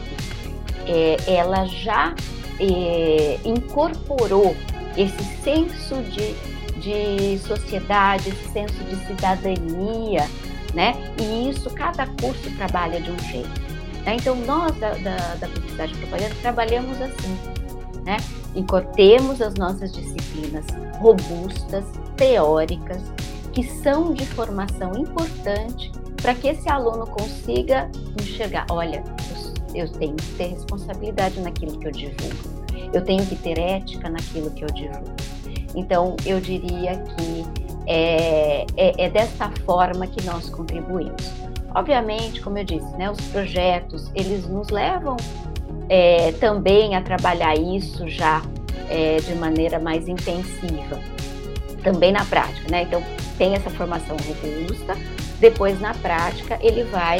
é, 0.87 1.17
ela 1.27 1.65
já 1.65 2.13
é, 2.59 3.39
incorporou 3.45 4.55
esse 4.97 5.23
senso 5.43 5.95
de, 6.03 6.33
de 6.79 7.37
sociedade, 7.39 8.29
esse 8.29 8.51
senso 8.51 8.83
de 8.83 8.95
cidadania 9.05 10.27
né? 10.75 10.93
E 11.17 11.49
isso, 11.49 11.69
cada 11.71 12.05
curso 12.05 12.51
trabalha 12.57 12.99
de 12.99 13.09
um 13.09 13.19
jeito. 13.19 13.61
Né? 14.05 14.17
Então, 14.17 14.35
nós 14.35 14.75
da, 14.75 14.93
da, 14.95 15.35
da 15.35 15.47
Publicidade 15.47 15.93
e 15.93 15.97
Propaganda 15.97 16.35
trabalhamos 16.41 17.01
assim, 17.01 17.37
né? 18.05 18.17
Incortemos 18.55 19.41
as 19.41 19.55
nossas 19.55 19.91
disciplinas 19.91 20.65
robustas, 20.99 21.83
teóricas, 22.15 23.01
que 23.51 23.63
são 23.63 24.13
de 24.13 24.25
formação 24.27 24.93
importante 24.95 25.91
para 26.21 26.33
que 26.35 26.47
esse 26.47 26.69
aluno 26.69 27.05
consiga 27.07 27.89
enxergar, 28.21 28.65
olha, 28.69 29.03
eu, 29.73 29.89
tenho 29.89 30.15
que 30.15 30.31
ter 30.35 30.47
responsabilidade 30.47 31.39
naquilo 31.39 31.77
que 31.79 31.87
eu 31.87 31.91
divulgo, 31.91 32.63
eu 32.93 33.03
tenho 33.03 33.25
que 33.25 33.35
ter 33.35 33.59
ética 33.59 34.09
naquilo 34.09 34.49
que 34.51 34.63
eu 34.63 34.69
divulgo. 34.69 35.15
Então, 35.75 36.15
eu 36.25 36.39
diria 36.39 36.97
que 36.97 37.45
é, 37.85 38.65
é, 38.77 39.07
é 39.07 39.27
forma 39.65 40.07
que 40.07 40.25
nós 40.25 40.49
contribuímos. 40.49 41.31
Obviamente, 41.73 42.41
como 42.41 42.57
eu 42.57 42.63
disse, 42.63 42.89
né, 42.95 43.11
os 43.11 43.19
projetos 43.27 44.09
eles 44.15 44.47
nos 44.47 44.69
levam 44.69 45.17
é, 45.89 46.31
também 46.33 46.95
a 46.95 47.01
trabalhar 47.01 47.55
isso 47.55 48.07
já 48.07 48.41
é, 48.89 49.17
de 49.17 49.35
maneira 49.35 49.79
mais 49.79 50.07
intensiva, 50.07 50.99
também 51.83 52.11
na 52.11 52.25
prática, 52.25 52.69
né? 52.69 52.83
Então 52.83 53.03
tem 53.37 53.53
essa 53.53 53.69
formação 53.69 54.15
robusta, 54.17 54.95
depois 55.39 55.79
na 55.81 55.93
prática 55.93 56.57
ele 56.61 56.83
vai 56.85 57.19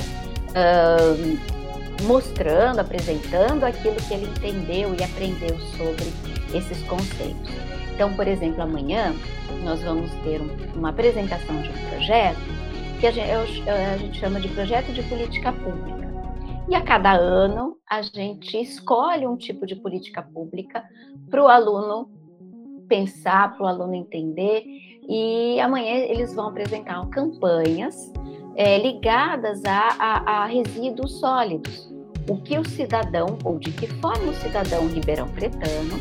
mostrando, 2.04 2.80
apresentando 2.80 3.64
aquilo 3.64 3.96
que 3.96 4.14
ele 4.14 4.26
entendeu 4.26 4.96
e 4.98 5.04
aprendeu 5.04 5.60
sobre 5.78 6.06
esses 6.54 6.82
conceitos. 6.84 7.52
Então, 7.94 8.14
por 8.14 8.28
exemplo, 8.28 8.62
amanhã 8.62 9.14
nós 9.64 9.82
vamos 9.82 10.12
ter 10.24 10.42
uma 10.76 10.90
apresentação 10.90 11.62
de 11.62 11.70
um 11.70 11.90
projeto 11.90 12.40
que 13.00 13.08
a 13.08 13.12
gente, 13.12 13.70
a 13.70 13.98
gente 13.98 14.20
chama 14.20 14.40
de 14.40 14.48
projeto 14.50 14.92
de 14.92 15.02
política 15.04 15.52
pública. 15.52 15.95
E 16.68 16.74
a 16.74 16.82
cada 16.82 17.14
ano 17.14 17.78
a 17.88 18.02
gente 18.02 18.60
escolhe 18.60 19.28
um 19.28 19.38
tipo 19.38 19.68
de 19.68 19.76
política 19.76 20.22
pública 20.22 20.84
para 21.30 21.44
o 21.44 21.48
aluno 21.48 22.10
pensar, 22.88 23.56
para 23.56 23.64
o 23.64 23.68
aluno 23.68 23.94
entender. 23.94 24.64
E 25.08 25.60
amanhã 25.60 25.94
eles 25.94 26.34
vão 26.34 26.48
apresentar 26.48 27.06
campanhas 27.10 28.12
é, 28.56 28.80
ligadas 28.80 29.64
a, 29.66 29.90
a, 30.00 30.44
a 30.44 30.46
resíduos 30.46 31.20
sólidos. 31.20 31.94
O 32.28 32.42
que 32.42 32.58
o 32.58 32.68
cidadão, 32.68 33.38
ou 33.44 33.60
de 33.60 33.72
que 33.72 33.86
forma 33.86 34.32
o 34.32 34.34
cidadão 34.34 34.88
ribeirão 34.88 35.30
pretano, 35.30 36.00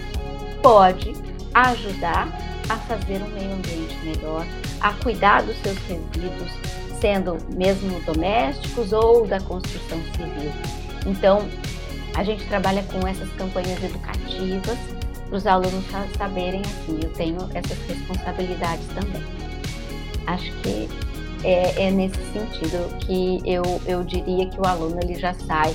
pode 0.63 1.13
ajudar 1.53 2.29
a 2.71 2.77
fazer 2.79 3.21
um 3.23 3.29
meio 3.29 3.53
ambiente 3.53 3.97
melhor, 4.03 4.47
a 4.81 4.95
cuidar 5.03 5.43
dos 5.43 5.57
seus 5.57 5.77
resíduos, 5.87 6.51
sendo 7.05 7.37
mesmo 7.55 8.01
domésticos 8.01 8.95
ou 8.95 9.27
da 9.27 9.39
construção 9.39 9.99
civil. 10.17 10.51
Então, 11.05 11.47
a 12.15 12.25
gente 12.25 12.47
trabalha 12.47 12.83
com 12.85 13.07
essas 13.07 13.29
campanhas 13.33 13.85
educativas 13.85 14.79
para 15.29 15.37
os 15.37 15.47
alunos 15.47 15.85
saberem 16.17 16.63
assim, 16.63 17.01
eu 17.03 17.13
tenho 17.13 17.39
essas 17.53 17.77
responsabilidades 17.87 18.87
também. 18.87 19.23
Acho 20.27 20.51
que 20.63 20.89
é, 21.45 21.89
é 21.89 21.91
nesse 21.91 22.17
sentido 22.33 22.97
que 23.01 23.43
eu, 23.45 23.63
eu 23.85 24.03
diria 24.03 24.49
que 24.49 24.59
o 24.59 24.67
aluno 24.67 24.99
ele 25.03 25.17
já 25.17 25.35
sai 25.35 25.75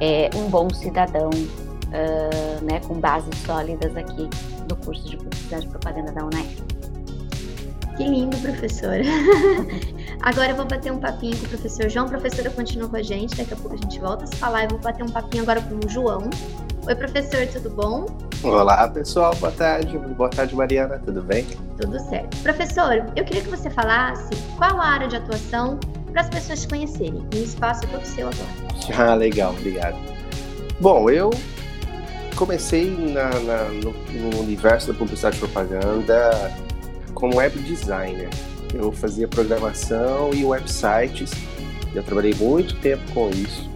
é, 0.00 0.30
um 0.34 0.48
bom 0.48 0.72
cidadão, 0.72 1.28
uh, 1.28 2.64
né, 2.64 2.80
com 2.88 2.98
bases 2.98 3.36
sólidas 3.44 3.94
aqui 3.94 4.26
do 4.66 4.76
curso 4.76 5.06
de 5.06 5.18
Publicidade 5.18 5.66
e 5.66 5.68
Propaganda 5.68 6.12
da 6.12 6.24
UNAE. 6.24 6.56
Que 7.98 8.04
lindo, 8.04 8.38
professora. 8.38 9.02
Agora 10.22 10.50
eu 10.50 10.56
vou 10.56 10.64
bater 10.64 10.92
um 10.92 10.98
papinho 10.98 11.36
com 11.36 11.46
o 11.46 11.48
professor 11.48 11.88
João. 11.88 12.06
A 12.06 12.10
professora 12.10 12.48
continua 12.50 12.88
com 12.88 12.94
a 12.94 13.02
gente, 13.02 13.36
daqui 13.36 13.52
a 13.52 13.56
pouco 13.56 13.74
a 13.74 13.76
gente 13.76 13.98
volta 13.98 14.22
a 14.22 14.26
se 14.28 14.36
falar. 14.36 14.64
Eu 14.64 14.70
vou 14.70 14.78
bater 14.78 15.02
um 15.02 15.08
papinho 15.08 15.42
agora 15.42 15.60
com 15.60 15.84
o 15.84 15.88
João. 15.88 16.30
Oi, 16.86 16.94
professor, 16.94 17.44
tudo 17.48 17.70
bom? 17.70 18.06
Olá, 18.44 18.86
pessoal, 18.88 19.34
boa 19.36 19.50
tarde. 19.50 19.98
Boa 19.98 20.30
tarde, 20.30 20.54
Mariana, 20.54 21.00
tudo 21.04 21.22
bem? 21.22 21.44
Tudo 21.80 21.98
certo. 22.08 22.36
Professor, 22.38 23.04
eu 23.16 23.24
queria 23.24 23.42
que 23.42 23.48
você 23.48 23.68
falasse 23.68 24.30
qual 24.56 24.80
a 24.80 24.86
área 24.86 25.08
de 25.08 25.16
atuação 25.16 25.80
para 26.12 26.20
as 26.20 26.28
pessoas 26.28 26.62
te 26.62 26.68
conhecerem. 26.68 27.26
O 27.34 27.36
espaço 27.36 27.84
é 27.84 27.88
todo 27.88 28.04
seu 28.04 28.28
agora. 28.28 29.10
Ah, 29.10 29.14
legal, 29.14 29.52
obrigado. 29.52 29.96
Bom, 30.80 31.10
eu 31.10 31.30
comecei 32.36 32.90
na, 32.90 33.28
na, 33.40 33.64
no, 33.64 33.92
no, 33.92 34.40
universo 34.40 34.92
da 34.92 34.98
publicidade 34.98 35.36
e 35.36 35.40
propaganda 35.40 36.52
como 37.14 37.36
web 37.36 37.58
designer. 37.60 38.28
Eu 38.74 38.92
fazia 38.92 39.28
programação 39.28 40.32
e 40.32 40.44
websites. 40.44 41.30
Eu 41.94 42.02
trabalhei 42.02 42.34
muito 42.34 42.80
tempo 42.80 43.02
com 43.12 43.28
isso. 43.30 43.70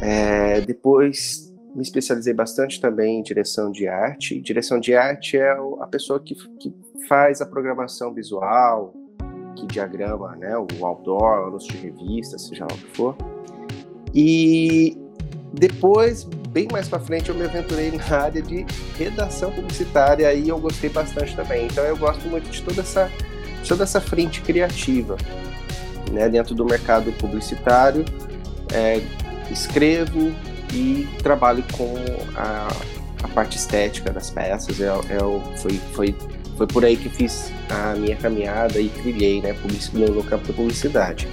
É, 0.00 0.60
depois 0.60 1.46
me 1.74 1.82
especializei 1.82 2.32
bastante 2.32 2.80
também 2.80 3.18
em 3.18 3.22
direção 3.22 3.70
de 3.70 3.86
arte. 3.86 4.40
Direção 4.40 4.80
de 4.80 4.94
arte 4.94 5.36
é 5.36 5.52
a 5.80 5.86
pessoa 5.86 6.18
que, 6.18 6.34
que 6.58 6.74
faz 7.06 7.40
a 7.40 7.46
programação 7.46 8.14
visual, 8.14 8.94
que 9.56 9.66
diagrama 9.66 10.36
né, 10.36 10.56
o 10.56 10.86
outdoor, 10.86 11.48
anúncio 11.48 11.70
de 11.72 11.78
revista, 11.78 12.38
seja 12.38 12.64
lá 12.64 12.74
o 12.74 12.78
que 12.78 12.96
for. 12.96 13.16
E 14.14 14.96
depois, 15.52 16.24
bem 16.24 16.68
mais 16.70 16.88
para 16.88 16.98
frente, 16.98 17.28
eu 17.28 17.34
me 17.34 17.44
aventurei 17.44 17.90
na 17.90 18.16
área 18.16 18.42
de 18.42 18.64
redação 18.98 19.52
publicitária 19.52 20.32
e 20.32 20.48
eu 20.48 20.58
gostei 20.58 20.90
bastante 20.90 21.34
também. 21.36 21.66
Então 21.66 21.84
eu 21.84 21.96
gosto 21.96 22.26
muito 22.28 22.48
de 22.50 22.62
toda 22.62 22.80
essa, 22.80 23.10
toda 23.66 23.84
essa 23.84 24.00
frente 24.00 24.40
criativa 24.40 25.16
né, 26.10 26.28
dentro 26.28 26.54
do 26.54 26.64
mercado 26.64 27.12
publicitário. 27.12 28.04
É, 28.72 29.00
escrevo 29.50 30.34
e 30.72 31.06
trabalho 31.22 31.64
com 31.72 31.94
a, 32.34 32.68
a 33.22 33.28
parte 33.28 33.56
estética 33.56 34.10
das 34.10 34.30
peças. 34.30 34.80
É, 34.80 34.86
é, 34.86 35.58
foi, 35.58 35.80
foi 35.92 36.14
foi 36.56 36.66
por 36.66 36.84
aí 36.84 36.96
que 36.96 37.08
fiz 37.08 37.52
a 37.68 37.94
minha 37.94 38.16
caminhada 38.16 38.80
e 38.80 38.88
trilhei 38.88 39.42
né, 39.42 39.54
no 39.92 40.24
campo 40.24 40.48
da 40.48 40.54
publicidade. 40.54 41.28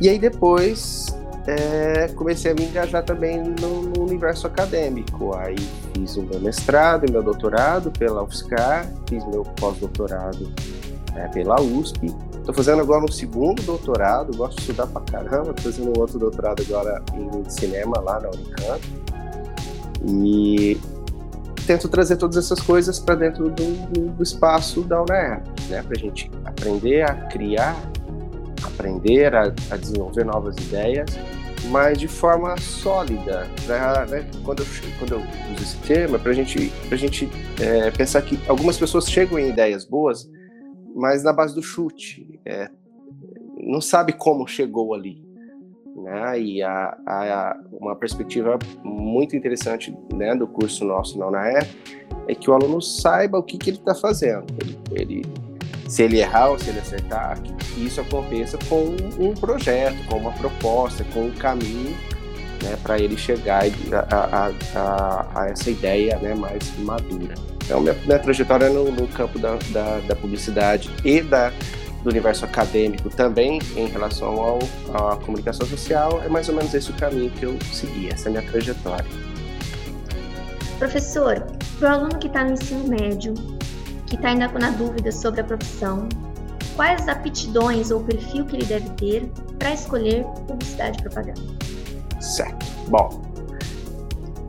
E 0.00 0.08
aí 0.08 0.18
depois 0.18 1.06
é, 1.46 2.08
comecei 2.08 2.52
a 2.52 2.54
me 2.54 2.64
engajar 2.64 3.02
também 3.02 3.42
no, 3.42 3.82
no, 3.82 4.02
universo 4.02 4.46
acadêmico. 4.46 5.34
Aí 5.34 5.56
fiz 5.94 6.16
o 6.16 6.22
meu 6.22 6.40
mestrado 6.40 7.06
e 7.08 7.10
meu 7.10 7.22
doutorado 7.22 7.90
pela 7.90 8.22
UFSCar, 8.22 8.90
fiz 9.08 9.24
meu 9.28 9.42
pós-doutorado 9.42 10.52
é, 11.16 11.28
pela 11.28 11.60
USP. 11.60 12.14
Estou 12.38 12.54
fazendo 12.54 12.80
agora 12.80 13.04
um 13.04 13.10
segundo 13.10 13.62
doutorado, 13.62 14.36
gosto 14.36 14.56
de 14.56 14.62
estudar 14.62 14.86
pra 14.86 15.00
caramba, 15.00 15.50
estou 15.50 15.72
fazendo 15.72 15.96
um 15.96 16.00
outro 16.00 16.18
doutorado 16.18 16.62
agora 16.62 17.02
em 17.14 17.50
cinema 17.50 17.98
lá 18.00 18.20
na 18.20 18.28
Unicamp. 18.28 18.80
E 20.06 20.78
tento 21.66 21.88
trazer 21.88 22.16
todas 22.16 22.36
essas 22.36 22.60
coisas 22.60 22.98
para 22.98 23.14
dentro 23.14 23.50
do, 23.50 24.10
do, 24.10 24.22
espaço 24.22 24.82
da 24.82 25.02
UNER, 25.02 25.42
né? 25.68 25.82
Para 25.82 25.96
a 25.96 25.98
gente 25.98 26.30
aprender 26.44 27.02
a 27.02 27.14
criar, 27.14 27.76
aprender 28.62 29.34
a, 29.34 29.52
a, 29.70 29.76
desenvolver 29.76 30.24
novas 30.24 30.56
ideias, 30.56 31.08
mas 31.70 31.98
de 31.98 32.06
forma 32.06 32.56
sólida. 32.58 33.46
Pra, 33.66 34.04
né? 34.06 34.28
quando, 34.44 34.60
eu, 34.60 34.66
quando 34.98 35.12
eu 35.12 35.20
uso 35.54 35.62
esse 35.62 35.76
termo, 35.78 36.16
é 36.16 36.18
para 36.18 36.32
gente, 36.32 36.72
a 36.90 36.96
gente 36.96 37.30
é, 37.58 37.90
pensar 37.90 38.20
que 38.22 38.38
algumas 38.46 38.76
pessoas 38.76 39.08
chegam 39.08 39.38
em 39.38 39.48
ideias 39.48 39.84
boas, 39.84 40.28
mas 40.94 41.22
na 41.24 41.32
base 41.32 41.54
do 41.54 41.62
chute. 41.62 42.40
É, 42.44 42.70
não 43.56 43.80
sabe 43.80 44.12
como 44.12 44.46
chegou 44.46 44.94
ali 44.94 45.24
né? 45.94 46.40
E 46.40 46.62
a, 46.62 46.96
a, 47.06 47.56
uma 47.72 47.94
perspectiva 47.94 48.58
muito 48.82 49.36
interessante 49.36 49.96
né, 50.12 50.34
do 50.34 50.46
curso 50.46 50.84
nosso 50.84 51.18
na 51.18 51.28
UNAE 51.28 51.66
é 52.26 52.34
que 52.34 52.50
o 52.50 52.54
aluno 52.54 52.80
saiba 52.82 53.38
o 53.38 53.42
que, 53.42 53.56
que 53.56 53.70
ele 53.70 53.78
está 53.78 53.94
fazendo. 53.94 54.44
Ele, 54.60 54.78
ele, 54.92 55.22
se 55.88 56.02
ele 56.02 56.18
errar 56.18 56.50
ou 56.50 56.58
se 56.58 56.70
ele 56.70 56.80
acertar, 56.80 57.38
isso 57.76 58.00
aconteça 58.00 58.58
com 58.68 58.96
um 59.22 59.34
projeto, 59.34 59.96
com 60.08 60.18
uma 60.18 60.32
proposta, 60.32 61.04
com 61.12 61.26
um 61.26 61.32
caminho 61.32 61.94
né, 62.62 62.76
para 62.82 62.98
ele 62.98 63.16
chegar 63.16 63.64
a, 64.10 64.50
a, 64.74 65.26
a, 65.34 65.48
essa 65.48 65.70
ideia 65.70 66.16
né, 66.18 66.34
mais 66.34 66.76
madura. 66.78 67.34
Então, 67.64 67.80
minha, 67.80 67.94
minha 68.04 68.18
trajetória 68.18 68.68
no, 68.68 68.90
no 68.90 69.08
campo 69.08 69.38
da, 69.38 69.56
da, 69.70 69.98
da 70.00 70.16
publicidade 70.16 70.90
e 71.04 71.20
da 71.22 71.52
do 72.04 72.10
universo 72.10 72.44
acadêmico 72.44 73.08
também 73.08 73.58
em 73.74 73.86
relação 73.86 74.38
ao, 74.38 74.58
à 74.92 75.16
comunicação 75.16 75.66
social, 75.66 76.22
é 76.22 76.28
mais 76.28 76.48
ou 76.50 76.54
menos 76.54 76.74
esse 76.74 76.90
o 76.90 76.94
caminho 76.94 77.30
que 77.30 77.44
eu 77.44 77.58
segui, 77.72 78.10
essa 78.10 78.28
é 78.28 78.28
a 78.28 78.32
minha 78.32 78.52
trajetória. 78.52 79.06
Professor, 80.78 81.42
para 81.78 81.90
o 81.90 81.94
aluno 81.94 82.18
que 82.18 82.26
está 82.26 82.44
no 82.44 82.52
ensino 82.52 82.86
médio, 82.86 83.32
que 84.06 84.16
está 84.16 84.28
ainda 84.28 84.48
na 84.48 84.70
dúvida 84.70 85.10
sobre 85.10 85.40
a 85.40 85.44
profissão, 85.44 86.06
quais 86.76 87.08
aptidões 87.08 87.90
ou 87.90 88.04
perfil 88.04 88.44
que 88.44 88.56
ele 88.56 88.66
deve 88.66 88.90
ter 88.90 89.30
para 89.58 89.72
escolher 89.72 90.24
publicidade 90.46 90.98
e 90.98 91.02
propaganda? 91.02 91.40
Certo. 92.24 92.66
Bom, 92.88 93.22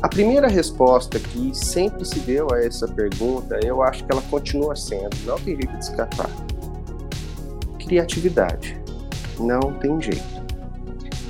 a 0.01 0.07
primeira 0.07 0.47
resposta 0.47 1.19
que 1.19 1.53
sempre 1.53 2.05
se 2.05 2.19
deu 2.19 2.47
a 2.53 2.59
essa 2.59 2.87
pergunta, 2.87 3.59
eu 3.63 3.81
acho 3.83 4.05
que 4.05 4.11
ela 4.11 4.21
continua 4.23 4.75
sendo, 4.75 5.15
não 5.25 5.35
tem 5.35 5.55
jeito 5.55 5.77
de 5.77 5.83
escapar 5.83 6.29
criatividade. 7.85 8.77
Não 9.39 9.73
tem 9.73 10.01
jeito. 10.01 10.23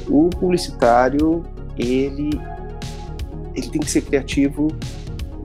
O 0.07 0.29
publicitário, 0.29 1.43
ele, 1.77 2.39
ele 3.53 3.69
tem 3.69 3.81
que 3.81 3.91
ser 3.91 4.01
criativo 4.01 4.67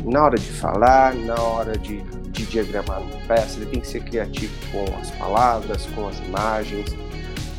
na 0.04 0.24
hora 0.24 0.38
de 0.38 0.50
falar, 0.52 1.14
na 1.14 1.38
hora 1.40 1.76
de, 1.76 2.02
de 2.30 2.46
diagramar 2.46 3.02
uma 3.02 3.16
peça, 3.26 3.58
ele 3.58 3.66
tem 3.66 3.80
que 3.80 3.86
ser 3.86 4.02
criativo 4.02 4.52
com 4.72 4.84
as 4.98 5.10
palavras, 5.12 5.86
com 5.86 6.08
as 6.08 6.18
imagens, 6.20 6.96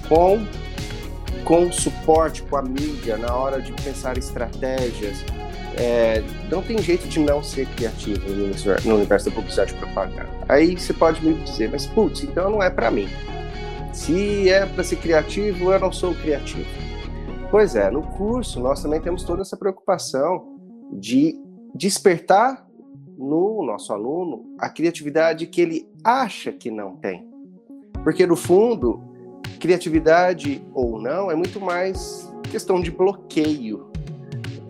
com 0.08 0.44
com 1.44 1.72
suporte 1.72 2.44
com 2.44 2.58
a 2.58 2.62
mídia 2.62 3.18
na 3.18 3.36
hora 3.36 3.62
de 3.62 3.72
pensar 3.74 4.18
estratégias. 4.18 5.24
É, 5.78 6.22
não 6.52 6.62
tem 6.62 6.78
jeito 6.80 7.08
de 7.08 7.20
não 7.20 7.42
ser 7.42 7.66
criativo 7.70 8.30
no 8.30 8.96
universo 8.96 9.30
da 9.30 9.36
publicidade 9.36 9.74
e 9.74 9.78
propaganda. 9.78 10.30
Aí 10.50 10.78
você 10.78 10.94
pode 10.94 11.26
me 11.26 11.34
dizer, 11.44 11.70
mas 11.72 11.86
putz, 11.86 12.24
então 12.24 12.50
não 12.50 12.62
é 12.62 12.70
para 12.70 12.92
mim. 12.92 13.08
Se 13.94 14.50
é 14.50 14.66
para 14.66 14.84
ser 14.84 14.98
criativo, 14.98 15.72
eu 15.72 15.80
não 15.80 15.92
sou 15.92 16.14
criativo. 16.16 16.70
Pois 17.50 17.76
é, 17.76 17.90
no 17.90 18.02
curso 18.02 18.60
nós 18.60 18.82
também 18.82 19.02
temos 19.02 19.24
toda 19.24 19.42
essa 19.42 19.58
preocupação 19.58 20.58
de 20.94 21.36
despertar 21.74 22.66
no 23.18 23.64
nosso 23.66 23.94
aluno 23.94 24.56
a 24.60 24.70
criatividade 24.70 25.46
que 25.48 25.62
ele 25.62 25.90
acha 26.04 26.52
que 26.52 26.72
não 26.72 26.96
tem. 26.96 27.30
Porque 28.04 28.26
no 28.26 28.36
fundo, 28.36 29.11
criatividade 29.62 30.62
ou 30.74 31.00
não 31.00 31.32
é 31.32 31.36
muito 31.36 31.62
mais 31.62 32.28
questão 32.50 32.82
de 32.82 32.90
bloqueio. 32.92 33.90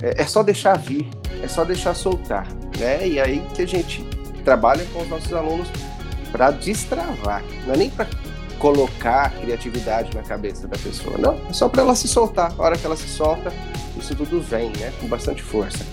É, 0.03 0.21
é 0.21 0.25
só 0.25 0.43
deixar 0.43 0.77
vir, 0.77 1.09
é 1.41 1.47
só 1.47 1.63
deixar 1.63 1.95
soltar, 1.95 2.45
né? 2.77 3.07
E 3.07 3.19
aí 3.19 3.41
que 3.55 3.61
a 3.61 3.67
gente 3.67 4.05
trabalha 4.43 4.85
com 4.93 5.01
os 5.01 5.09
nossos 5.09 5.33
alunos 5.33 5.69
para 6.31 6.51
destravar, 6.51 7.43
não 7.65 7.73
é 7.73 7.77
nem 7.77 7.89
para 7.89 8.07
colocar 8.59 9.31
criatividade 9.39 10.15
na 10.15 10.21
cabeça 10.21 10.67
da 10.67 10.77
pessoa. 10.77 11.17
Não, 11.17 11.39
é 11.49 11.53
só 11.53 11.67
para 11.67 11.81
ela 11.81 11.95
se 11.95 12.07
soltar. 12.07 12.53
A 12.57 12.61
hora 12.61 12.77
que 12.77 12.85
ela 12.85 12.95
se 12.95 13.07
solta, 13.07 13.51
isso 13.97 14.13
tudo 14.13 14.39
vem, 14.39 14.69
né? 14.77 14.93
Com 14.99 15.07
bastante 15.07 15.41
força. 15.41 15.83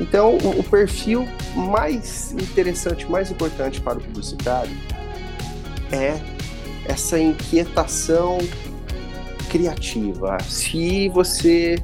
Então, 0.00 0.36
o, 0.38 0.60
o 0.60 0.64
perfil 0.64 1.26
mais 1.54 2.32
interessante, 2.32 3.08
mais 3.08 3.30
importante 3.30 3.80
para 3.80 3.98
o 3.98 4.00
publicitário 4.00 4.72
é 5.92 6.35
essa 6.88 7.18
inquietação 7.18 8.38
criativa. 9.50 10.38
Se 10.42 11.08
você 11.08 11.76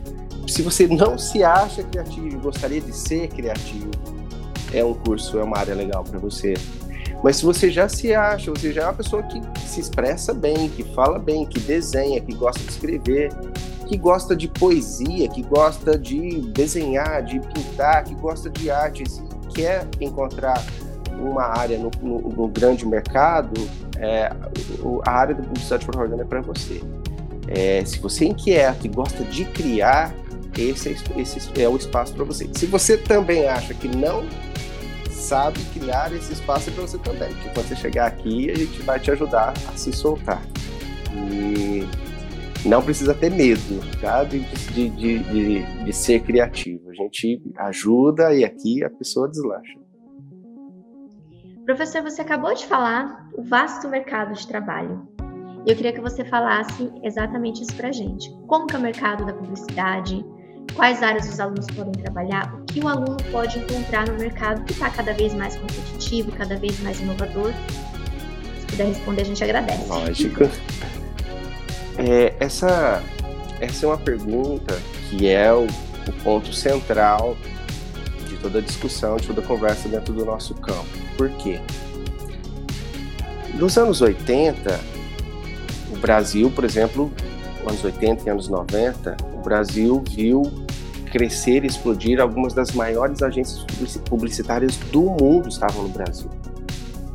se 0.46 0.60
você 0.60 0.88
não 0.88 1.16
se 1.16 1.44
acha 1.44 1.82
criativo 1.84 2.26
e 2.28 2.36
gostaria 2.36 2.80
de 2.80 2.92
ser 2.92 3.28
criativo, 3.28 3.90
é 4.72 4.84
um 4.84 4.92
curso, 4.92 5.38
é 5.38 5.44
uma 5.44 5.56
área 5.56 5.74
legal 5.74 6.02
para 6.02 6.18
você. 6.18 6.54
Mas 7.22 7.36
se 7.36 7.44
você 7.44 7.70
já 7.70 7.88
se 7.88 8.12
acha, 8.12 8.50
você 8.50 8.72
já 8.72 8.82
é 8.82 8.84
uma 8.86 8.94
pessoa 8.94 9.22
que 9.22 9.40
se 9.60 9.80
expressa 9.80 10.34
bem, 10.34 10.68
que 10.68 10.82
fala 10.94 11.18
bem, 11.18 11.46
que 11.46 11.60
desenha, 11.60 12.20
que 12.20 12.34
gosta 12.34 12.60
de 12.60 12.70
escrever, 12.70 13.32
que 13.86 13.96
gosta 13.96 14.34
de 14.34 14.48
poesia, 14.48 15.28
que 15.28 15.42
gosta 15.42 15.96
de 15.96 16.40
desenhar, 16.52 17.22
de 17.22 17.38
pintar, 17.38 18.02
que 18.04 18.14
gosta 18.14 18.50
de 18.50 18.70
artes 18.70 19.22
quer 19.54 19.86
encontrar 20.00 20.62
uma 21.18 21.44
área 21.44 21.78
no, 21.78 21.90
no, 22.00 22.20
no 22.20 22.48
grande 22.48 22.86
mercado, 22.86 23.52
é, 23.98 24.32
a 25.06 25.10
área 25.10 25.34
da 25.34 25.42
publicidade 25.42 25.84
propaganda 25.84 26.22
é 26.22 26.26
para 26.26 26.40
você. 26.40 26.80
É, 27.48 27.84
se 27.84 27.98
você 27.98 28.24
é 28.24 28.28
inquieto 28.28 28.86
e 28.86 28.88
gosta 28.88 29.24
de 29.24 29.44
criar, 29.44 30.14
esse 30.56 30.88
é, 30.88 31.20
esse 31.20 31.60
é 31.60 31.68
o 31.68 31.76
espaço 31.76 32.14
para 32.14 32.24
você. 32.24 32.48
Se 32.54 32.66
você 32.66 32.96
também 32.96 33.46
acha 33.48 33.74
que 33.74 33.88
não 33.88 34.24
sabe 35.10 35.60
criar 35.72 36.12
esse 36.12 36.32
espaço 36.32 36.70
para 36.72 36.82
você 36.82 36.98
também. 36.98 37.32
Quando 37.54 37.66
você 37.66 37.76
chegar 37.76 38.06
aqui, 38.06 38.50
a 38.50 38.54
gente 38.54 38.82
vai 38.82 38.98
te 38.98 39.10
ajudar 39.10 39.54
a 39.68 39.76
se 39.76 39.92
soltar. 39.92 40.42
E 41.14 41.86
não 42.68 42.82
precisa 42.82 43.14
ter 43.14 43.30
medo 43.30 43.80
tá? 44.00 44.24
de, 44.24 44.40
de, 44.40 44.88
de, 44.90 45.84
de, 45.84 45.92
ser 45.92 46.20
criativo. 46.20 46.90
A 46.90 46.94
gente 46.94 47.40
ajuda 47.56 48.34
e 48.34 48.44
aqui 48.44 48.82
a 48.84 48.90
pessoa 48.90 49.28
deslancha. 49.28 49.78
Professor, 51.64 52.02
você 52.02 52.22
acabou 52.22 52.54
de 52.54 52.66
falar 52.66 53.28
o 53.34 53.42
vasto 53.42 53.88
mercado 53.88 54.34
de 54.34 54.46
trabalho. 54.46 55.06
Eu 55.66 55.76
queria 55.76 55.92
que 55.92 56.00
você 56.00 56.24
falasse 56.24 56.90
exatamente 57.02 57.62
isso 57.62 57.74
para 57.76 57.88
a 57.88 57.92
gente. 57.92 58.30
Como 58.48 58.66
que 58.66 58.74
é 58.74 58.78
o 58.78 58.82
mercado 58.82 59.24
da 59.24 59.32
publicidade? 59.32 60.24
quais 60.74 61.02
áreas 61.02 61.28
os 61.28 61.38
alunos 61.38 61.66
podem 61.66 61.92
trabalhar, 61.92 62.54
o 62.54 62.64
que 62.64 62.80
o 62.80 62.88
aluno 62.88 63.16
pode 63.30 63.58
encontrar 63.58 64.08
no 64.08 64.18
mercado 64.18 64.64
que 64.64 64.72
está 64.72 64.90
cada 64.90 65.12
vez 65.12 65.34
mais 65.34 65.56
competitivo, 65.56 66.32
cada 66.32 66.56
vez 66.56 66.80
mais 66.80 67.00
inovador. 67.00 67.52
Se 68.60 68.66
puder 68.66 68.86
responder, 68.86 69.22
a 69.22 69.24
gente 69.24 69.44
agradece. 69.44 69.88
Lógico. 69.88 70.44
É, 71.98 72.34
essa, 72.40 73.02
essa 73.60 73.86
é 73.86 73.88
uma 73.88 73.98
pergunta 73.98 74.80
que 75.10 75.28
é 75.28 75.52
o, 75.52 75.64
o 75.64 76.12
ponto 76.22 76.52
central 76.52 77.36
toda 78.42 78.60
discussão, 78.60 79.16
de 79.16 79.28
toda 79.28 79.40
conversa 79.40 79.88
dentro 79.88 80.12
do 80.12 80.24
nosso 80.24 80.54
campo. 80.54 80.86
Por 81.16 81.30
quê? 81.30 81.60
Nos 83.54 83.78
anos 83.78 84.00
80, 84.00 84.80
o 85.92 85.98
Brasil, 85.98 86.50
por 86.50 86.64
exemplo, 86.64 87.12
anos 87.66 87.82
80 87.84 88.24
e 88.26 88.30
anos 88.30 88.48
90, 88.48 89.16
o 89.34 89.42
Brasil 89.42 90.02
viu 90.10 90.42
crescer 91.10 91.62
e 91.62 91.66
explodir 91.66 92.20
algumas 92.20 92.54
das 92.54 92.72
maiores 92.72 93.22
agências 93.22 93.64
publicitárias 94.06 94.76
do 94.90 95.02
mundo 95.02 95.48
estavam 95.48 95.82
no 95.82 95.88
Brasil. 95.90 96.30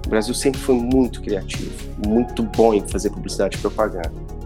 O 0.05 0.09
Brasil 0.09 0.33
sempre 0.33 0.61
foi 0.61 0.75
muito 0.75 1.21
criativo, 1.21 1.73
muito 2.05 2.43
bom 2.43 2.73
em 2.73 2.87
fazer 2.87 3.09
publicidade 3.09 3.57
e 3.57 3.59
propaganda. 3.59 4.36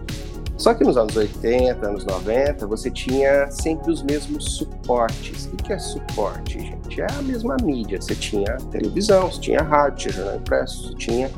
Só 0.62 0.72
que 0.74 0.84
nos 0.84 0.96
anos 0.96 1.16
80, 1.16 1.84
anos 1.84 2.04
90, 2.04 2.68
você 2.68 2.88
tinha 2.88 3.50
sempre 3.50 3.90
os 3.90 4.00
mesmos 4.00 4.58
suportes. 4.58 5.46
O 5.46 5.56
que 5.56 5.72
é 5.72 5.78
suporte, 5.80 6.60
gente? 6.60 7.00
É 7.00 7.06
a 7.10 7.20
mesma 7.20 7.56
mídia. 7.60 8.00
Você 8.00 8.14
tinha 8.14 8.58
televisão, 8.70 9.28
você 9.28 9.40
tinha 9.40 9.60
rádio, 9.60 9.96
tinha 9.96 10.12
jornal 10.14 10.36
impresso, 10.36 10.86
você 10.86 10.94
tinha 10.94 11.30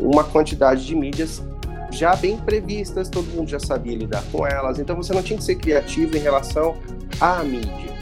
uma 0.00 0.24
quantidade 0.24 0.84
de 0.84 0.96
mídias 0.96 1.44
já 1.92 2.16
bem 2.16 2.38
previstas, 2.38 3.08
todo 3.08 3.26
mundo 3.26 3.48
já 3.48 3.60
sabia 3.60 3.96
lidar 3.96 4.24
com 4.32 4.44
elas, 4.44 4.80
então 4.80 4.96
você 4.96 5.14
não 5.14 5.22
tinha 5.22 5.38
que 5.38 5.44
ser 5.44 5.54
criativo 5.54 6.16
em 6.16 6.20
relação 6.20 6.76
à 7.20 7.44
mídia. 7.44 7.94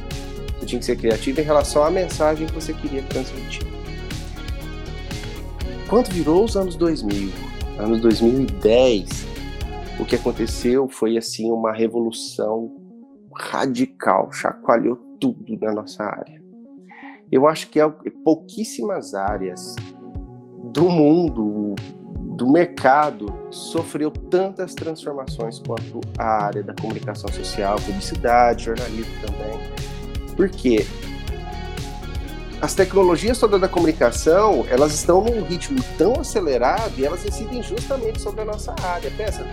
Você 0.59 0.65
tinha 0.65 0.79
que 0.79 0.87
ser 0.87 0.97
criativo 0.97 1.43
em 1.43 1.45
relação 1.45 1.85
à 1.85 1.91
mensagem 1.91 2.47
que 2.47 2.55
você 2.55 2.73
queria 2.73 3.03
transmitir. 3.03 3.67
Quando 5.91 6.09
virou 6.11 6.43
os 6.43 6.57
anos 6.57 6.75
2000, 6.75 7.31
anos 7.79 8.01
2010, 8.01 9.34
o 9.99 10.05
que 10.05 10.17
aconteceu 10.17 10.89
foi 10.89 11.17
assim 11.17 11.51
uma 11.51 11.73
revolução 11.73 12.75
radical, 13.35 14.31
chacoalhou 14.33 14.97
tudo 15.21 15.59
na 15.61 15.73
nossa 15.73 16.05
área. 16.05 16.43
Eu 17.31 17.49
acho 17.49 17.69
que 17.69 17.81
é 17.81 17.89
pouquíssimas 18.25 19.15
áreas 19.15 19.75
do 20.73 20.89
mundo, 20.89 21.75
do 22.37 22.51
mercado, 22.51 23.27
sofreu 23.51 24.11
tantas 24.11 24.75
transformações 24.75 25.59
quanto 25.61 26.01
a 26.19 26.45
área 26.45 26.63
da 26.63 26.75
comunicação 26.75 27.31
social, 27.33 27.77
publicidade, 27.77 28.65
jornalismo 28.65 29.13
também. 29.25 30.35
Por 30.37 30.49
quê? 30.51 30.85
As 32.65 32.73
tecnologias 32.73 33.39
todas 33.39 33.61
da 33.61 33.69
comunicação, 33.69 34.65
elas 34.71 34.95
estão 34.95 35.23
num 35.23 35.43
ritmo 35.43 35.85
tão 35.99 36.19
acelerado 36.19 36.95
e 36.97 37.05
elas 37.05 37.23
incidem 37.23 37.63
justamente 37.63 38.23
sobre 38.23 38.41
a 38.41 38.45
nossa 38.47 38.75
área. 38.83 39.11
Pensa, 39.11 39.47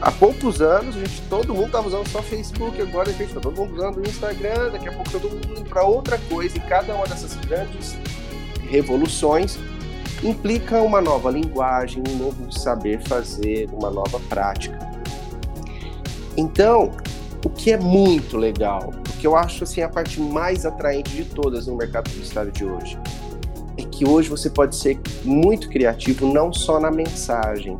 há 0.00 0.10
poucos 0.10 0.62
anos, 0.62 0.94
gente, 0.94 1.20
todo 1.28 1.52
mundo 1.52 1.66
estava 1.66 1.86
usando 1.88 2.08
só 2.08 2.22
Facebook, 2.22 2.80
agora 2.80 3.10
a 3.10 3.12
gente 3.12 3.26
está 3.26 3.40
todo 3.40 3.54
mundo 3.54 3.74
usando 3.74 3.98
o 3.98 4.08
Instagram, 4.08 4.70
daqui 4.70 4.88
a 4.88 4.92
pouco 4.92 5.10
todo 5.10 5.28
mundo 5.28 5.46
indo 5.50 5.68
para 5.68 5.84
outra 5.84 6.16
coisa, 6.30 6.56
e 6.56 6.60
cada 6.60 6.94
uma 6.94 7.06
dessas 7.06 7.34
grandes 7.34 7.94
revoluções 8.70 9.58
implica 10.22 10.80
uma 10.80 11.02
nova 11.02 11.30
linguagem, 11.30 12.02
um 12.08 12.16
novo 12.16 12.50
saber 12.50 13.02
fazer, 13.02 13.68
uma 13.70 13.90
nova 13.90 14.18
prática. 14.30 14.78
Então, 16.38 16.90
o 17.44 17.50
que 17.50 17.70
é 17.70 17.76
muito 17.76 18.38
legal, 18.38 18.94
que 19.22 19.26
eu 19.28 19.36
acho 19.36 19.62
assim 19.62 19.82
a 19.82 19.88
parte 19.88 20.20
mais 20.20 20.66
atraente 20.66 21.14
de 21.14 21.24
todas 21.24 21.68
no 21.68 21.76
mercado 21.76 22.10
publicitário 22.10 22.50
de 22.50 22.64
hoje, 22.64 22.98
é 23.78 23.82
que 23.84 24.04
hoje 24.04 24.28
você 24.28 24.50
pode 24.50 24.74
ser 24.74 24.98
muito 25.22 25.68
criativo 25.68 26.26
não 26.26 26.52
só 26.52 26.80
na 26.80 26.90
mensagem, 26.90 27.78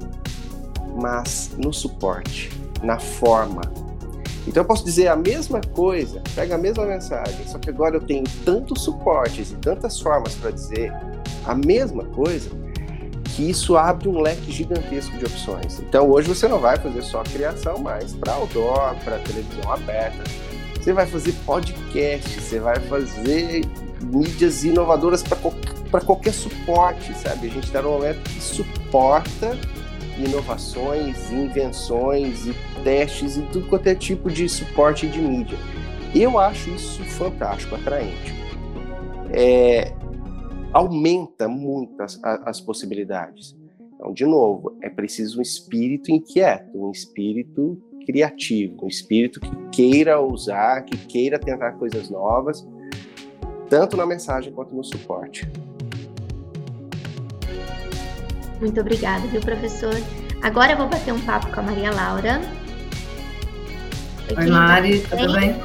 mas 0.94 1.50
no 1.59 1.72
suporte, 1.72 2.48
na 2.81 3.00
forma. 3.00 3.61
Então 4.46 4.62
eu 4.62 4.64
posso 4.64 4.85
dizer 4.85 5.09
a 5.09 5.16
mesma 5.16 5.61
coisa, 5.74 6.22
pega 6.33 6.55
a 6.55 6.59
mesma 6.59 6.87
mensagem, 6.87 7.44
só 7.48 7.59
que 7.59 7.70
agora 7.70 7.96
eu 7.96 8.00
tenho 8.00 8.22
tantos 8.44 8.85
suportes 8.85 9.50
e 9.50 9.57
tantas 9.57 9.98
formas 9.98 10.37
para 10.37 10.52
dizer 10.52 10.92
a 11.44 11.57
mesma 11.57 12.05
coisa, 12.05 12.50
que 13.35 13.50
isso 13.50 13.76
abre 13.76 14.09
um 14.09 14.20
leque 14.20 14.52
gigantesco 14.52 15.16
de 15.18 15.24
opções. 15.24 15.81
Então 15.81 16.09
hoje 16.09 16.28
você 16.28 16.46
não 16.46 16.61
vai 16.61 16.76
fazer 16.76 17.02
só 17.02 17.24
criação 17.24 17.78
mais 17.78 18.12
para 18.12 18.35
outdoor, 18.35 18.94
para 19.02 19.18
televisão 19.18 19.72
aberta. 19.72 20.51
Você 20.82 20.92
vai 20.92 21.06
fazer 21.06 21.32
podcast, 21.46 22.40
você 22.40 22.58
vai 22.58 22.74
fazer 22.80 23.64
mídias 24.02 24.64
inovadoras 24.64 25.22
para 25.22 26.00
qualquer 26.00 26.32
suporte, 26.32 27.14
sabe? 27.14 27.46
A 27.46 27.50
gente 27.50 27.66
está 27.66 27.80
num 27.80 27.92
momento 27.92 28.20
que 28.24 28.42
suporta 28.42 29.56
inovações, 30.18 31.30
invenções 31.30 32.48
e 32.48 32.54
testes 32.82 33.36
e 33.36 33.42
tudo 33.42 33.68
quanto 33.68 33.86
é 33.86 33.94
tipo 33.94 34.28
de 34.28 34.48
suporte 34.48 35.06
de 35.06 35.20
mídia. 35.20 35.56
Eu 36.12 36.36
acho 36.36 36.70
isso 36.70 37.04
fantástico, 37.04 37.76
atraente. 37.76 38.34
É, 39.30 39.94
aumenta 40.72 41.46
muito 41.46 42.02
as, 42.02 42.18
as 42.24 42.60
possibilidades. 42.60 43.56
Então, 43.94 44.12
de 44.12 44.26
novo, 44.26 44.76
é 44.82 44.90
preciso 44.90 45.38
um 45.38 45.42
espírito 45.42 46.10
inquieto, 46.10 46.76
um 46.76 46.90
espírito 46.90 47.80
criativo, 48.04 48.84
um 48.84 48.88
espírito 48.88 49.40
que 49.40 49.50
queira 49.70 50.20
usar, 50.20 50.82
que 50.82 50.96
queira 50.96 51.38
tentar 51.38 51.72
coisas 51.72 52.10
novas, 52.10 52.66
tanto 53.68 53.96
na 53.96 54.06
mensagem 54.06 54.52
quanto 54.52 54.74
no 54.74 54.84
suporte. 54.84 55.48
Muito 58.60 58.80
obrigada, 58.80 59.26
viu, 59.26 59.40
professor? 59.40 59.94
Agora 60.42 60.72
eu 60.72 60.76
vou 60.76 60.88
bater 60.88 61.12
um 61.12 61.20
papo 61.20 61.52
com 61.52 61.60
a 61.60 61.62
Maria 61.62 61.90
Laura. 61.90 62.40
Oi, 64.36 64.46
Mari, 64.46 65.00
tudo 65.00 65.32
bem? 65.32 65.56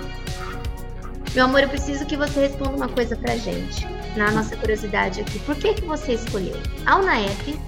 Meu 1.36 1.46
amor, 1.46 1.62
eu 1.62 1.70
preciso 1.70 2.06
que 2.06 2.18
você 2.18 2.42
responda 2.42 2.72
uma 2.72 2.90
coisa 2.90 3.16
pra 3.16 3.36
gente 3.36 3.86
na 4.16 4.32
nossa 4.32 4.56
curiosidade 4.58 5.22
aqui. 5.22 5.38
Por 5.40 5.56
que, 5.56 5.76
que 5.76 5.86
você 5.86 6.14
escolheu 6.14 6.56
a 6.86 6.98
UNAEP 6.98 7.60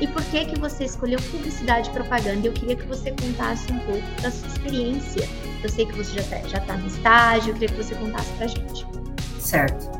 e 0.00 0.06
por 0.06 0.22
que, 0.24 0.44
que 0.44 0.58
você 0.58 0.84
escolheu 0.84 1.18
publicidade 1.30 1.88
e 1.88 1.92
propaganda? 1.92 2.46
Eu 2.46 2.52
queria 2.52 2.76
que 2.76 2.86
você 2.86 3.10
contasse 3.10 3.72
um 3.72 3.78
pouco 3.80 4.22
da 4.22 4.30
sua 4.30 4.48
experiência. 4.48 5.28
Eu 5.62 5.68
sei 5.68 5.86
que 5.86 5.96
você 5.96 6.20
já 6.20 6.38
está 6.38 6.60
tá 6.60 6.76
no 6.76 6.86
estágio, 6.86 7.50
eu 7.50 7.54
queria 7.54 7.68
que 7.68 7.82
você 7.82 7.94
contasse 7.94 8.30
para 8.32 8.46
gente. 8.46 8.86
Certo. 9.40 9.90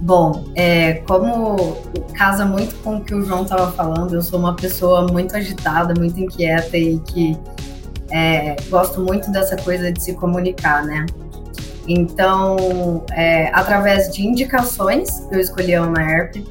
Bom, 0.00 0.44
é, 0.54 0.94
como 1.06 1.76
casa 2.14 2.44
muito 2.44 2.74
com 2.82 2.96
o 2.96 3.04
que 3.04 3.14
o 3.14 3.24
João 3.24 3.42
estava 3.42 3.70
falando, 3.72 4.14
eu 4.14 4.22
sou 4.22 4.38
uma 4.38 4.54
pessoa 4.54 5.06
muito 5.06 5.36
agitada, 5.36 5.94
muito 5.98 6.20
inquieta 6.20 6.76
e 6.76 6.98
que 7.00 7.36
é, 8.10 8.56
gosto 8.68 9.00
muito 9.00 9.30
dessa 9.30 9.56
coisa 9.56 9.92
de 9.92 10.02
se 10.02 10.14
comunicar, 10.14 10.84
né? 10.84 11.04
Então, 11.86 13.04
é, 13.12 13.48
através 13.52 14.12
de 14.12 14.26
indicações, 14.26 15.26
eu 15.30 15.40
escolhi 15.40 15.74
a 15.74 15.82
UNAERP 15.82 16.44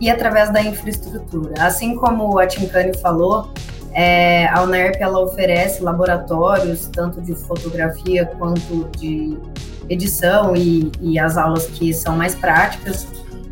e 0.00 0.10
através 0.10 0.52
da 0.52 0.62
infraestrutura. 0.62 1.54
Assim 1.62 1.94
como 1.94 2.38
a 2.38 2.46
Tincani 2.46 2.96
falou, 2.98 3.50
é, 3.92 4.46
a 4.48 4.62
UNAERP 4.62 5.00
ela 5.00 5.20
oferece 5.20 5.82
laboratórios, 5.82 6.86
tanto 6.92 7.20
de 7.22 7.34
fotografia 7.34 8.26
quanto 8.38 8.88
de 8.98 9.38
edição 9.88 10.54
e, 10.54 10.92
e 11.00 11.18
as 11.18 11.38
aulas 11.38 11.66
que 11.66 11.94
são 11.94 12.16
mais 12.16 12.34
práticas. 12.34 13.06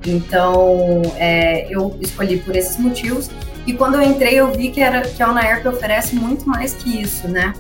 Então, 0.07 1.01
é, 1.17 1.67
eu 1.71 1.97
escolhi 2.01 2.39
por 2.41 2.55
esses 2.55 2.77
motivos. 2.77 3.31
E 3.67 3.73
quando 3.73 3.95
eu 3.95 4.03
entrei, 4.03 4.35
eu 4.35 4.53
vi 4.53 4.69
que, 4.69 4.83
era, 4.83 5.01
que 5.01 5.23
a 5.23 5.31
UNAERP 5.31 5.67
oferece 5.67 6.15
muito 6.15 6.47
mais 6.47 6.75
que 6.75 7.01
isso, 7.01 7.27
né? 7.27 7.55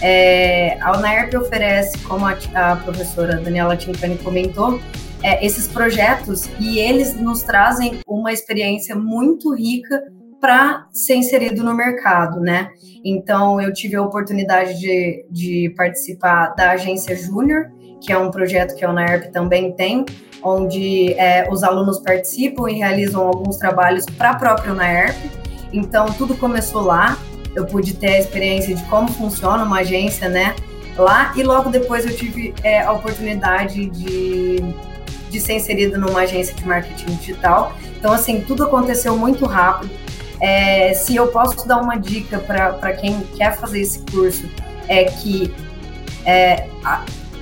É, 0.00 0.76
a 0.80 0.96
UNAERP 0.96 1.36
oferece, 1.36 1.98
como 1.98 2.26
a, 2.26 2.36
a 2.54 2.76
professora 2.76 3.36
Daniela 3.36 3.76
Tincani 3.76 4.18
comentou, 4.18 4.80
é, 5.24 5.44
esses 5.44 5.66
projetos 5.66 6.48
e 6.60 6.78
eles 6.78 7.18
nos 7.18 7.42
trazem 7.42 8.00
uma 8.06 8.32
experiência 8.32 8.94
muito 8.94 9.54
rica 9.54 10.00
para 10.40 10.86
ser 10.92 11.16
inserido 11.16 11.64
no 11.64 11.74
mercado, 11.74 12.38
né? 12.38 12.68
Então, 13.02 13.60
eu 13.60 13.72
tive 13.72 13.96
a 13.96 14.02
oportunidade 14.02 14.78
de, 14.78 15.26
de 15.30 15.74
participar 15.76 16.54
da 16.54 16.72
Agência 16.72 17.16
Júnior, 17.16 17.70
que 18.00 18.12
é 18.12 18.18
um 18.18 18.30
projeto 18.30 18.76
que 18.76 18.84
a 18.84 18.90
UNAERP 18.90 19.32
também 19.32 19.72
tem, 19.72 20.04
onde 20.42 21.14
é, 21.14 21.48
os 21.50 21.62
alunos 21.62 21.98
participam 22.00 22.70
e 22.70 22.74
realizam 22.74 23.26
alguns 23.26 23.56
trabalhos 23.56 24.04
para 24.04 24.30
a 24.30 24.36
própria 24.36 24.72
UNAERP. 24.72 25.16
Então, 25.72 26.06
tudo 26.06 26.36
começou 26.36 26.82
lá 26.82 27.18
eu 27.54 27.64
pude 27.64 27.94
ter 27.94 28.16
a 28.16 28.18
experiência 28.18 28.74
de 28.74 28.82
como 28.84 29.08
funciona 29.08 29.64
uma 29.64 29.78
agência, 29.78 30.28
né? 30.28 30.54
Lá 30.96 31.32
e 31.36 31.42
logo 31.42 31.70
depois 31.70 32.04
eu 32.04 32.14
tive 32.14 32.54
é, 32.62 32.80
a 32.80 32.92
oportunidade 32.92 33.86
de, 33.86 34.56
de 35.34 35.40
ser 35.40 35.54
inserida 35.54 35.98
numa 35.98 36.20
agência 36.20 36.54
de 36.54 36.66
marketing 36.66 37.16
digital. 37.16 37.72
Então, 37.98 38.12
assim, 38.12 38.40
tudo 38.40 38.64
aconteceu 38.64 39.16
muito 39.16 39.44
rápido. 39.46 39.90
É, 40.40 40.94
se 40.94 41.16
eu 41.16 41.28
posso 41.28 41.66
dar 41.66 41.80
uma 41.80 41.96
dica 41.96 42.38
para 42.38 42.92
quem 42.92 43.20
quer 43.36 43.56
fazer 43.56 43.80
esse 43.80 44.00
curso, 44.10 44.48
é 44.88 45.04
que 45.04 45.52
é, 46.24 46.68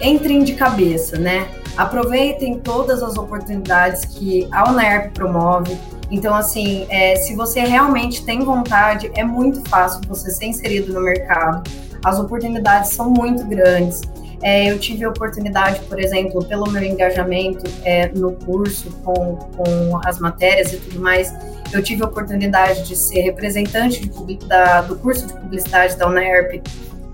entrem 0.01 0.43
de 0.43 0.55
cabeça, 0.55 1.19
né? 1.19 1.49
Aproveitem 1.77 2.59
todas 2.59 3.03
as 3.03 3.17
oportunidades 3.17 4.05
que 4.05 4.47
a 4.53 4.71
UNERP 4.71 5.13
promove, 5.13 5.77
então, 6.13 6.35
assim, 6.35 6.87
é, 6.91 7.17
se 7.17 7.35
você 7.35 7.61
realmente 7.61 8.23
tem 8.23 8.41
vontade, 8.41 9.11
é 9.15 9.25
muito 9.25 9.67
fácil 9.71 10.03
você 10.07 10.31
ser 10.31 10.45
inserido 10.45 10.93
no 10.93 11.01
mercado. 11.01 11.63
As 12.05 12.19
oportunidades 12.19 12.91
são 12.91 13.09
muito 13.09 13.43
grandes. 13.47 14.03
É, 14.43 14.71
eu 14.71 14.79
tive 14.79 15.05
a 15.05 15.09
oportunidade, 15.09 15.81
por 15.83 16.01
exemplo, 16.01 16.45
pelo 16.45 16.69
meu 16.71 16.83
engajamento 16.83 17.65
é, 17.85 18.09
no 18.09 18.33
curso 18.33 18.91
com, 19.05 19.37
com 19.37 20.01
as 20.05 20.19
matérias 20.19 20.73
e 20.73 20.79
tudo 20.79 21.01
mais, 21.01 21.33
eu 21.73 21.83
tive 21.83 22.03
a 22.03 22.07
oportunidade 22.07 22.87
de 22.87 22.97
ser 22.97 23.21
representante 23.21 24.09
de, 24.09 24.37
da, 24.47 24.83
do 24.83 24.97
curso 24.97 25.27
de 25.27 25.35
publicidade 25.35 25.97
da 25.97 26.09
UNERP 26.09 26.63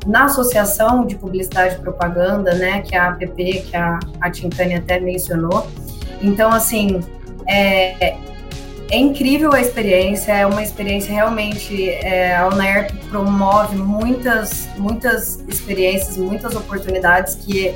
na 0.06 0.24
Associação 0.24 1.06
de 1.06 1.16
Publicidade 1.16 1.76
e 1.76 1.78
Propaganda, 1.78 2.54
né, 2.54 2.80
que 2.80 2.94
é 2.94 2.98
a 2.98 3.08
APP, 3.08 3.62
que 3.68 3.76
a, 3.76 3.98
a 4.20 4.30
Tincani 4.30 4.74
até 4.74 4.98
mencionou. 4.98 5.66
Então, 6.22 6.50
assim, 6.50 7.00
é, 7.46 8.16
é 8.90 8.96
incrível 8.96 9.52
a 9.52 9.60
experiência, 9.60 10.32
é 10.32 10.46
uma 10.46 10.62
experiência 10.62 11.12
realmente. 11.12 11.90
É, 11.90 12.36
a 12.36 12.48
UNERP 12.48 12.90
promove 13.10 13.76
muitas, 13.76 14.68
muitas 14.78 15.44
experiências, 15.46 16.16
muitas 16.16 16.56
oportunidades 16.56 17.34
que 17.34 17.74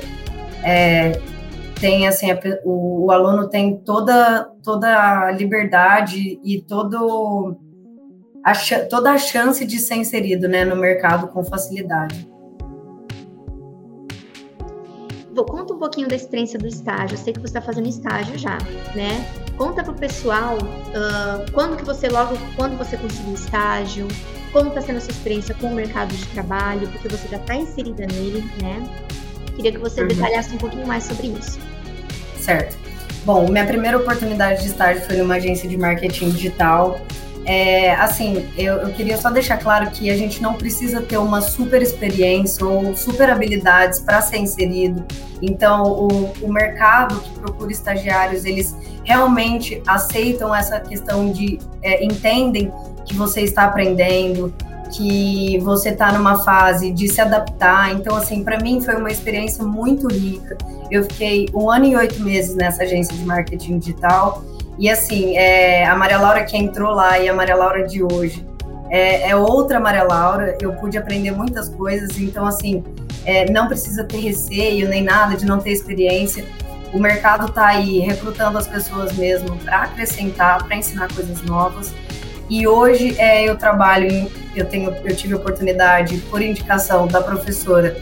é, 0.63 1.11
tem 1.79 2.07
assim 2.07 2.31
a, 2.31 2.39
o, 2.63 3.05
o, 3.05 3.11
aluno 3.11 3.47
tem 3.49 3.77
toda 3.77 4.49
toda 4.63 4.87
a 4.87 5.31
liberdade 5.31 6.39
e 6.43 6.61
todo 6.61 7.57
a, 8.43 8.53
toda 8.89 9.11
a 9.11 9.17
chance 9.17 9.63
de 9.65 9.77
ser 9.77 9.95
inserido 9.95 10.47
né, 10.47 10.65
no 10.65 10.75
mercado 10.75 11.27
com 11.27 11.43
facilidade. 11.43 12.27
Vou 15.35 15.45
conta 15.45 15.73
um 15.73 15.79
pouquinho 15.79 16.07
da 16.07 16.15
experiência 16.15 16.57
do 16.57 16.67
estágio. 16.67 17.15
Eu 17.15 17.19
sei 17.19 17.33
que 17.33 17.39
você 17.39 17.47
está 17.47 17.61
fazendo 17.61 17.87
estágio 17.87 18.37
já, 18.37 18.57
né? 18.95 19.42
Conta 19.57 19.83
pro 19.83 19.93
pessoal 19.93 20.57
uh, 20.57 21.51
quando 21.51 21.77
que 21.77 21.85
você 21.85 22.07
logo, 22.09 22.37
quando 22.55 22.77
você 22.77 22.97
conseguiu 22.97 23.33
estágio, 23.33 24.07
como 24.51 24.69
está 24.69 24.81
sendo 24.81 24.97
a 24.97 25.01
sua 25.01 25.11
experiência 25.11 25.55
com 25.55 25.67
o 25.67 25.75
mercado 25.75 26.13
de 26.15 26.25
trabalho, 26.27 26.87
porque 26.89 27.07
você 27.07 27.27
já 27.27 27.37
está 27.37 27.55
inserida 27.55 28.05
nele, 28.07 28.43
né? 28.61 28.87
Queria 29.55 29.71
que 29.71 29.77
você 29.77 30.01
uhum. 30.01 30.07
detalhasse 30.07 30.55
um 30.55 30.57
pouquinho 30.57 30.87
mais 30.87 31.03
sobre 31.03 31.27
isso. 31.27 31.59
Certo. 32.39 32.77
Bom, 33.25 33.49
minha 33.49 33.65
primeira 33.65 33.97
oportunidade 33.97 34.63
de 34.63 34.69
estágio 34.69 35.03
foi 35.03 35.17
numa 35.17 35.35
agência 35.35 35.69
de 35.69 35.77
marketing 35.77 36.31
digital. 36.31 36.99
É, 37.45 37.93
assim, 37.95 38.47
eu, 38.57 38.75
eu, 38.75 38.93
queria 38.93 39.17
só 39.17 39.29
deixar 39.29 39.57
claro 39.57 39.91
que 39.91 40.09
a 40.09 40.15
gente 40.15 40.41
não 40.41 40.53
precisa 40.53 41.01
ter 41.01 41.17
uma 41.17 41.41
super 41.41 41.81
experiência 41.81 42.65
ou 42.65 42.95
super 42.95 43.29
habilidades 43.29 43.99
para 43.99 44.21
ser 44.21 44.37
inserido. 44.37 45.03
Então, 45.41 45.83
o, 45.83 46.31
o 46.41 46.51
mercado 46.51 47.19
que 47.19 47.29
procura 47.31 47.71
estagiários, 47.71 48.45
eles 48.45 48.73
realmente 49.03 49.81
aceitam 49.85 50.55
essa 50.55 50.79
questão 50.79 51.31
de 51.31 51.59
é, 51.81 52.03
entendem 52.03 52.71
que 53.05 53.13
você 53.13 53.41
está 53.41 53.65
aprendendo, 53.65 54.53
que 54.93 55.59
você 55.59 55.89
está 55.89 56.13
numa 56.13 56.39
fase 56.43 56.91
de 56.91 57.09
se 57.09 57.19
adaptar. 57.19 57.93
Então, 57.93 58.15
assim, 58.15 58.41
para 58.43 58.57
mim 58.59 58.79
foi 58.79 58.95
uma 58.95 59.09
experiência 59.09 59.65
muito 59.65 60.07
rica. 60.07 60.57
Eu 60.89 61.03
fiquei 61.03 61.49
um 61.53 61.69
ano 61.69 61.85
e 61.85 61.95
oito 61.95 62.21
meses 62.21 62.55
nessa 62.55 62.83
agência 62.83 63.13
de 63.15 63.25
marketing 63.25 63.79
digital. 63.79 64.43
E, 64.77 64.89
assim, 64.89 65.37
é, 65.37 65.85
a 65.85 65.95
Maria 65.95 66.17
Laura 66.17 66.43
que 66.43 66.57
entrou 66.57 66.93
lá 66.93 67.19
e 67.19 67.29
a 67.29 67.33
Maria 67.33 67.55
Laura 67.55 67.87
de 67.87 68.03
hoje 68.03 68.45
é, 68.89 69.29
é 69.29 69.35
outra 69.35 69.79
Maria 69.79 70.03
Laura. 70.03 70.57
Eu 70.61 70.73
pude 70.73 70.97
aprender 70.97 71.31
muitas 71.31 71.69
coisas. 71.69 72.17
Então, 72.17 72.45
assim, 72.45 72.83
é, 73.25 73.49
não 73.51 73.67
precisa 73.67 74.03
ter 74.03 74.17
receio 74.17 74.87
nem 74.87 75.03
nada 75.03 75.35
de 75.35 75.45
não 75.45 75.59
ter 75.59 75.71
experiência. 75.71 76.45
O 76.93 76.99
mercado 76.99 77.47
está 77.47 77.67
aí 77.67 77.99
recrutando 77.99 78.57
as 78.57 78.67
pessoas 78.67 79.13
mesmo 79.13 79.57
para 79.57 79.83
acrescentar, 79.83 80.63
para 80.63 80.75
ensinar 80.75 81.11
coisas 81.13 81.41
novas. 81.41 81.93
E 82.49 82.67
hoje 82.67 83.15
é, 83.19 83.49
eu 83.49 83.57
trabalho, 83.57 84.11
em, 84.11 84.31
eu 84.55 84.65
tenho, 84.65 84.95
eu 85.03 85.15
tive 85.15 85.33
a 85.33 85.37
oportunidade, 85.37 86.17
por 86.29 86.41
indicação 86.41 87.07
da 87.07 87.21
professora, 87.21 87.97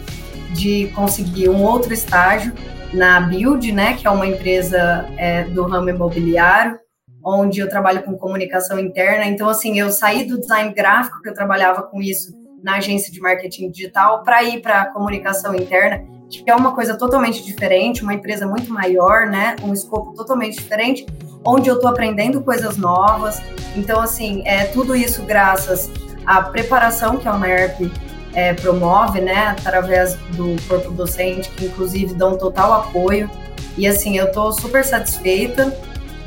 de 0.51 0.91
conseguir 0.93 1.47
um 1.47 1.63
outro 1.63 1.93
estágio 1.93 2.51
na 2.93 3.21
Build, 3.21 3.71
né, 3.71 3.93
que 3.93 4.05
é 4.05 4.09
uma 4.09 4.27
empresa 4.27 5.07
é, 5.17 5.43
do 5.43 5.63
ramo 5.63 5.89
imobiliário, 5.89 6.79
onde 7.23 7.59
eu 7.59 7.69
trabalho 7.69 8.03
com 8.03 8.17
comunicação 8.17 8.79
interna. 8.79 9.25
Então, 9.25 9.47
assim, 9.47 9.79
eu 9.79 9.89
saí 9.91 10.25
do 10.25 10.39
design 10.39 10.73
gráfico, 10.73 11.21
que 11.21 11.29
eu 11.29 11.33
trabalhava 11.33 11.83
com 11.83 12.01
isso 12.01 12.33
na 12.63 12.75
agência 12.75 13.11
de 13.11 13.19
marketing 13.19 13.71
digital, 13.71 14.23
para 14.23 14.43
ir 14.43 14.61
para 14.61 14.87
comunicação 14.87 15.55
interna, 15.55 16.03
que 16.29 16.49
é 16.49 16.55
uma 16.55 16.73
coisa 16.73 16.97
totalmente 16.97 17.43
diferente, 17.43 18.03
uma 18.03 18.13
empresa 18.13 18.45
muito 18.45 18.71
maior, 18.71 19.27
né, 19.27 19.55
um 19.63 19.73
escopo 19.73 20.13
totalmente 20.13 20.57
diferente, 20.57 21.05
onde 21.45 21.69
eu 21.69 21.75
estou 21.75 21.89
aprendendo 21.89 22.41
coisas 22.41 22.77
novas. 22.77 23.41
Então, 23.75 23.99
assim, 23.99 24.43
é 24.45 24.65
tudo 24.65 24.95
isso 24.95 25.23
graças 25.23 25.89
à 26.25 26.41
preparação 26.41 27.17
que 27.17 27.27
a 27.27 27.33
UNERP 27.33 27.91
é, 28.33 28.53
promove, 28.53 29.21
né, 29.21 29.47
através 29.47 30.15
do 30.35 30.55
corpo 30.67 30.91
docente, 30.91 31.49
que 31.49 31.65
inclusive 31.65 32.13
dão 32.13 32.37
total 32.37 32.73
apoio. 32.73 33.29
E, 33.77 33.87
assim, 33.87 34.17
eu 34.17 34.27
estou 34.27 34.51
super 34.51 34.83
satisfeita. 34.83 35.75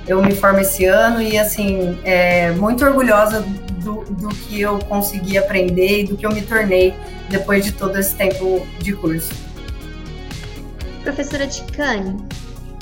Eu 0.07 0.23
me 0.23 0.35
formo 0.35 0.61
esse 0.61 0.85
ano 0.85 1.23
e, 1.23 1.39
assim, 1.39 1.99
é, 2.05 2.51
muito 2.53 2.85
orgulhosa 2.85 3.43
do, 3.83 4.05
do 4.05 4.29
que 4.29 4.61
eu 4.61 4.79
consegui 4.81 5.39
aprender 5.39 6.03
e 6.03 6.05
do 6.05 6.17
que 6.17 6.27
eu 6.27 6.31
me 6.31 6.43
tornei 6.43 6.95
depois 7.29 7.65
de 7.65 7.73
todo 7.73 7.99
esse 7.99 8.15
tempo 8.15 8.67
de 8.79 8.93
curso. 8.95 9.33
Professora 11.03 11.47
Ticane, 11.47 12.17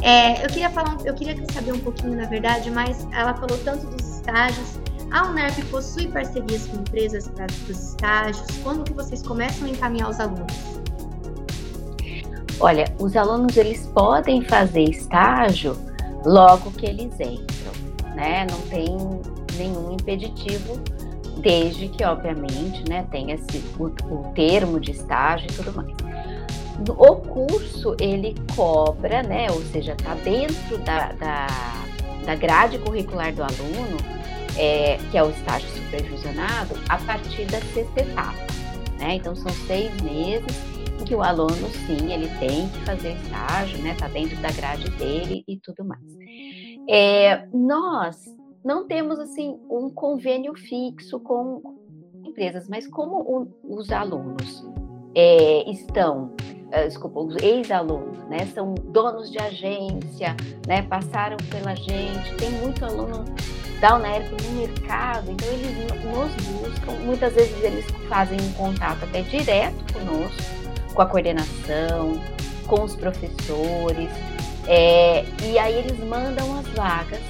é, 0.03 0.45
eu 0.45 0.49
queria 0.49 0.71
falar, 0.71 0.97
eu 1.05 1.15
queria 1.15 1.37
saber 1.53 1.73
um 1.73 1.79
pouquinho, 1.79 2.17
na 2.17 2.27
verdade, 2.27 2.71
mas 2.71 3.07
ela 3.13 3.35
falou 3.35 3.57
tanto 3.59 3.87
dos 3.87 4.17
estágios. 4.17 4.82
A 5.13 5.27
UNERP 5.27 5.63
possui 5.71 6.09
parcerias 6.09 6.67
com 6.67 6.79
empresas 6.79 7.29
para 7.29 7.47
os 7.47 7.69
estágios? 7.69 8.47
Quando 8.63 8.83
que 8.83 8.95
vocês 8.95 9.23
começam 9.23 9.67
a 9.67 9.71
encaminhar 9.71 10.09
os 10.09 10.19
alunos? 10.19 10.53
Olha, 12.59 12.85
os 12.99 13.15
alunos 13.15 13.57
eles 13.57 13.87
podem 13.89 14.43
fazer 14.43 14.85
estágio 14.85 15.77
logo 16.25 16.71
que 16.73 16.87
eles 16.87 17.13
entram, 17.21 18.15
né? 18.15 18.47
Não 18.51 18.61
tem 18.63 18.97
nenhum 19.57 19.93
impeditivo, 19.93 20.81
desde 21.39 21.89
que, 21.89 22.05
obviamente, 22.05 22.89
né, 22.89 23.07
tenha 23.11 23.35
esse, 23.35 23.59
o, 23.79 23.87
o 23.87 24.33
termo 24.35 24.81
de 24.81 24.93
estágio 24.93 25.47
e 25.51 25.53
tudo 25.53 25.73
mais 25.75 25.93
o 26.91 27.17
curso 27.17 27.95
ele 28.01 28.35
cobra, 28.57 29.23
né? 29.23 29.47
Ou 29.51 29.63
seja, 29.67 29.93
está 29.93 30.15
dentro 30.15 30.79
da, 30.79 31.13
da, 31.13 31.47
da, 32.25 32.35
grade 32.35 32.79
curricular 32.79 33.33
do 33.33 33.43
aluno, 33.43 33.99
é, 34.57 34.99
que 35.11 35.19
é 35.19 35.23
o 35.23 35.31
estágio 35.31 35.69
supervisionado, 35.71 36.75
a 36.89 36.99
partir 36.99 37.47
da 37.47 37.61
sexta 37.61 38.01
etapa. 38.01 38.53
Né? 38.99 39.17
Então 39.17 39.35
são 39.35 39.51
seis 39.67 39.91
meses 40.01 40.57
em 41.01 41.05
que 41.05 41.15
o 41.15 41.23
aluno 41.23 41.69
sim 41.87 42.13
ele 42.13 42.29
tem 42.39 42.69
que 42.69 42.79
fazer 42.85 43.13
estágio, 43.13 43.79
né? 43.83 43.93
Está 43.93 44.09
dentro 44.09 44.37
da 44.41 44.51
grade 44.53 44.89
dele 44.93 45.45
e 45.49 45.59
tudo 45.59 45.85
mais. 45.85 46.03
É, 46.89 47.47
nós 47.53 48.17
não 48.65 48.87
temos 48.87 49.19
assim 49.19 49.59
um 49.69 49.91
convênio 49.91 50.55
fixo 50.55 51.19
com 51.21 51.61
empresas, 52.25 52.69
mas 52.69 52.87
como 52.87 53.17
o, 53.17 53.79
os 53.79 53.91
alunos 53.91 54.65
é, 55.15 55.69
estão 55.71 56.33
uh, 56.73 56.87
desculpa, 56.87 57.21
os 57.21 57.37
ex-alunos, 57.43 58.19
né? 58.29 58.47
São 58.47 58.75
donos 58.75 59.31
de 59.31 59.39
agência, 59.39 60.37
né? 60.67 60.83
Passaram 60.83 61.37
pela 61.51 61.75
gente, 61.75 62.35
tem 62.37 62.51
muito 62.63 62.85
aluno 62.85 63.25
da 63.83 63.97
UNERP 63.97 64.31
no 64.31 64.61
mercado, 64.61 65.31
então 65.31 65.49
eles 65.49 65.77
nos 66.05 66.35
buscam, 66.47 66.93
muitas 67.05 67.35
vezes 67.35 67.63
eles 67.63 67.85
fazem 68.09 68.41
um 68.41 68.53
contato 68.53 69.03
até 69.03 69.23
direto 69.23 69.93
conosco, 69.93 70.43
com 70.95 71.03
a 71.03 71.07
coordenação, 71.07 72.23
com 72.67 72.85
os 72.85 72.97
professores, 72.97 74.09
é, 74.67 75.25
e 75.43 75.59
aí 75.59 75.75
eles 75.75 75.99
mandam 75.99 76.59
as 76.59 76.67
vagas 76.69 77.21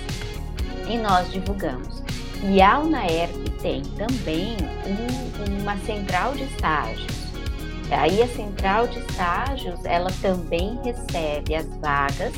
e 0.89 0.97
nós 0.99 1.33
divulgamos. 1.33 2.03
E 2.45 2.61
a 2.61 2.79
UNAERP 2.79 3.51
tem 3.61 3.83
também 3.83 4.57
um, 4.87 5.63
uma 5.63 5.77
central 5.79 6.35
de 6.35 6.45
estágios 6.45 7.23
Aí 7.93 8.23
a 8.23 8.29
central 8.29 8.87
de 8.87 8.99
estágios, 9.01 9.85
ela 9.85 10.11
também 10.23 10.79
recebe 10.83 11.55
as 11.55 11.67
vagas 11.77 12.33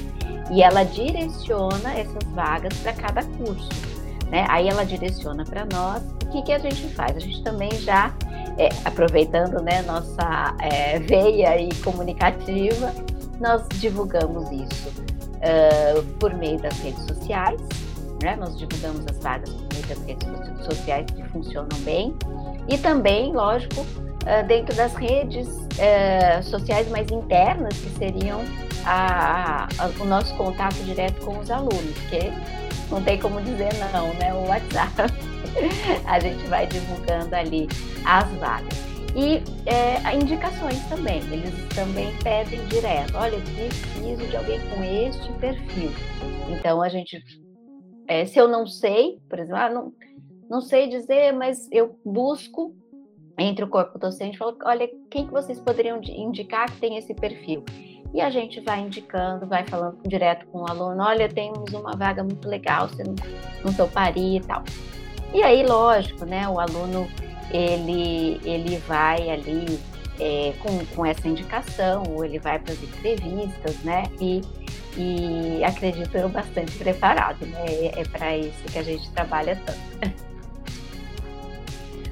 e 0.51 0.63
ela 0.63 0.83
direciona 0.83 1.95
essas 1.95 2.25
vagas 2.35 2.77
para 2.79 2.93
cada 2.93 3.23
curso. 3.23 3.94
Né? 4.35 4.45
Aí 4.49 4.69
ela 4.69 4.85
direciona 4.85 5.45
para 5.45 5.65
nós. 5.65 6.03
O 6.25 6.31
que, 6.33 6.43
que 6.43 6.53
a 6.53 6.59
gente 6.59 6.89
faz? 6.89 7.17
A 7.17 7.21
gente 7.21 7.41
também 7.45 7.71
já, 7.71 8.13
é, 8.59 8.69
aproveitando 8.85 9.63
né, 9.63 9.81
nossa 9.83 10.57
é, 10.61 10.99
veia 10.99 11.57
e 11.57 11.73
comunicativa, 11.77 12.93
nós 13.41 13.63
divulgamos 13.75 14.51
isso 14.51 14.89
uh, 14.89 16.03
por 16.19 16.35
meio 16.35 16.59
das 16.59 16.77
redes 16.81 17.05
sociais. 17.07 17.61
Né? 18.21 18.35
Nós 18.35 18.59
divulgamos 18.59 19.07
as 19.09 19.19
vagas 19.19 19.51
por 19.51 19.73
meio 19.73 19.87
das 19.87 20.05
redes 20.05 20.67
sociais 20.67 21.07
que 21.15 21.23
funcionam 21.29 21.79
bem. 21.85 22.13
E 22.67 22.77
também, 22.77 23.33
lógico, 23.33 23.83
uh, 23.83 24.45
dentro 24.49 24.75
das 24.75 24.97
redes 24.97 25.47
uh, 25.47 26.43
sociais 26.43 26.91
mais 26.91 27.09
internas, 27.09 27.79
que 27.79 27.91
seriam 27.91 28.41
a, 28.85 29.69
a, 29.79 29.87
o 30.01 30.05
nosso 30.07 30.35
contato 30.35 30.75
direto 30.83 31.25
com 31.25 31.39
os 31.39 31.53
alunos, 31.53 31.97
que 32.11 32.33
não 32.91 33.03
tem 33.03 33.19
como 33.19 33.41
dizer 33.41 33.71
não, 33.93 34.13
né? 34.15 34.33
O 34.33 34.49
WhatsApp. 34.49 35.13
a 36.07 36.21
gente 36.21 36.45
vai 36.47 36.67
divulgando 36.67 37.35
ali 37.35 37.69
as 38.05 38.31
vagas. 38.35 38.95
E 39.17 39.41
é, 39.71 40.17
indicações 40.17 40.85
também, 40.89 41.19
eles 41.33 41.55
também 41.73 42.13
pedem 42.25 42.65
direto, 42.67 43.15
olha, 43.15 43.39
preciso 43.39 44.27
de 44.27 44.37
alguém 44.37 44.59
com 44.71 44.83
este 44.83 45.33
perfil. 45.35 45.91
Então 46.49 46.83
a 46.83 46.89
gente, 46.89 47.23
é, 48.09 48.27
se 48.27 48.41
eu 48.41 48.49
não 48.49 48.67
sei, 48.67 49.21
por 49.29 49.39
exemplo, 49.39 49.57
ah, 49.57 49.71
não, 49.71 49.93
não 50.51 50.61
sei 50.61 50.89
dizer, 50.89 51.33
mas 51.33 51.69
eu 51.71 51.97
busco 52.05 52.75
entre 53.39 53.65
o 53.65 53.69
corpo 53.69 54.01
docente, 54.01 54.37
falo, 54.37 54.57
olha, 54.65 54.91
quem 55.11 55.27
que 55.27 55.33
vocês 55.33 55.61
poderiam 55.61 56.01
indicar 56.03 56.71
que 56.73 56.81
tem 56.81 56.97
esse 56.97 57.15
perfil? 57.15 57.65
E 58.15 58.21
a 58.21 58.31
gente 58.31 58.61
vai 58.61 58.81
indicando, 58.81 59.45
vai 59.45 59.67
falando 59.67 59.99
direto 60.07 60.47
com 60.47 60.61
o 60.61 60.71
aluno, 60.71 61.03
olha, 61.03 61.29
temos 61.29 61.73
uma 61.73 61.97
vaga 61.97 62.23
muito 62.23 62.49
legal, 62.49 62.89
você 62.89 63.03
não, 63.03 63.17
não 63.65 63.75
toparia 63.75 64.39
e 64.39 64.41
tal. 64.41 64.63
E 65.33 65.43
aí, 65.43 65.67
lógico, 65.67 66.25
né, 66.25 66.49
o 66.49 66.61
aluno, 66.61 67.09
ele, 67.51 68.41
ele 68.45 68.77
vai 68.87 69.29
ali 69.31 69.81
é, 70.21 70.55
com, 70.61 70.87
com 70.95 71.05
essa 71.05 71.27
indicação, 71.27 72.05
ou 72.09 72.25
ele 72.25 72.39
vai 72.39 72.57
para 72.57 72.73
as 72.73 72.81
entrevistas, 72.85 73.77
né, 73.83 74.05
e, 74.21 74.43
e 74.97 75.65
acredito 75.65 76.17
eu 76.17 76.29
bastante 76.29 76.71
preparado, 76.79 77.45
né, 77.45 77.65
é, 77.67 78.01
é 78.01 78.05
para 78.05 78.39
isso 78.39 78.63
que 78.71 78.79
a 78.79 78.83
gente 78.85 79.11
trabalha 79.11 79.61
tanto. 79.67 80.15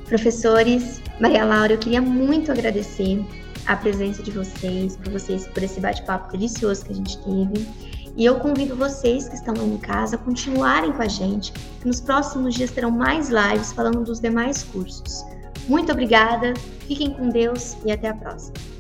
Professores, 0.06 1.00
Maria 1.20 1.44
Laura, 1.44 1.74
eu 1.74 1.78
queria 1.78 2.02
muito 2.02 2.50
agradecer 2.50 3.24
a 3.66 3.76
presença 3.76 4.22
de 4.22 4.30
vocês, 4.30 4.96
por 4.96 5.12
vocês, 5.12 5.46
por 5.46 5.62
esse 5.62 5.80
bate-papo 5.80 6.32
delicioso 6.32 6.84
que 6.84 6.92
a 6.92 6.94
gente 6.94 7.18
teve. 7.18 7.68
E 8.16 8.24
eu 8.24 8.38
convido 8.40 8.76
vocês 8.76 9.28
que 9.28 9.34
estão 9.34 9.54
aí 9.54 9.64
em 9.64 9.78
casa 9.78 10.16
a 10.16 10.18
continuarem 10.18 10.92
com 10.92 11.02
a 11.02 11.08
gente, 11.08 11.52
que 11.52 11.86
nos 11.86 12.00
próximos 12.00 12.54
dias 12.54 12.70
terão 12.70 12.90
mais 12.90 13.30
lives 13.30 13.72
falando 13.72 14.04
dos 14.04 14.20
demais 14.20 14.62
cursos. 14.62 15.24
Muito 15.66 15.92
obrigada, 15.92 16.52
fiquem 16.86 17.10
com 17.10 17.28
Deus 17.28 17.76
e 17.84 17.92
até 17.92 18.08
a 18.08 18.14
próxima. 18.14 18.71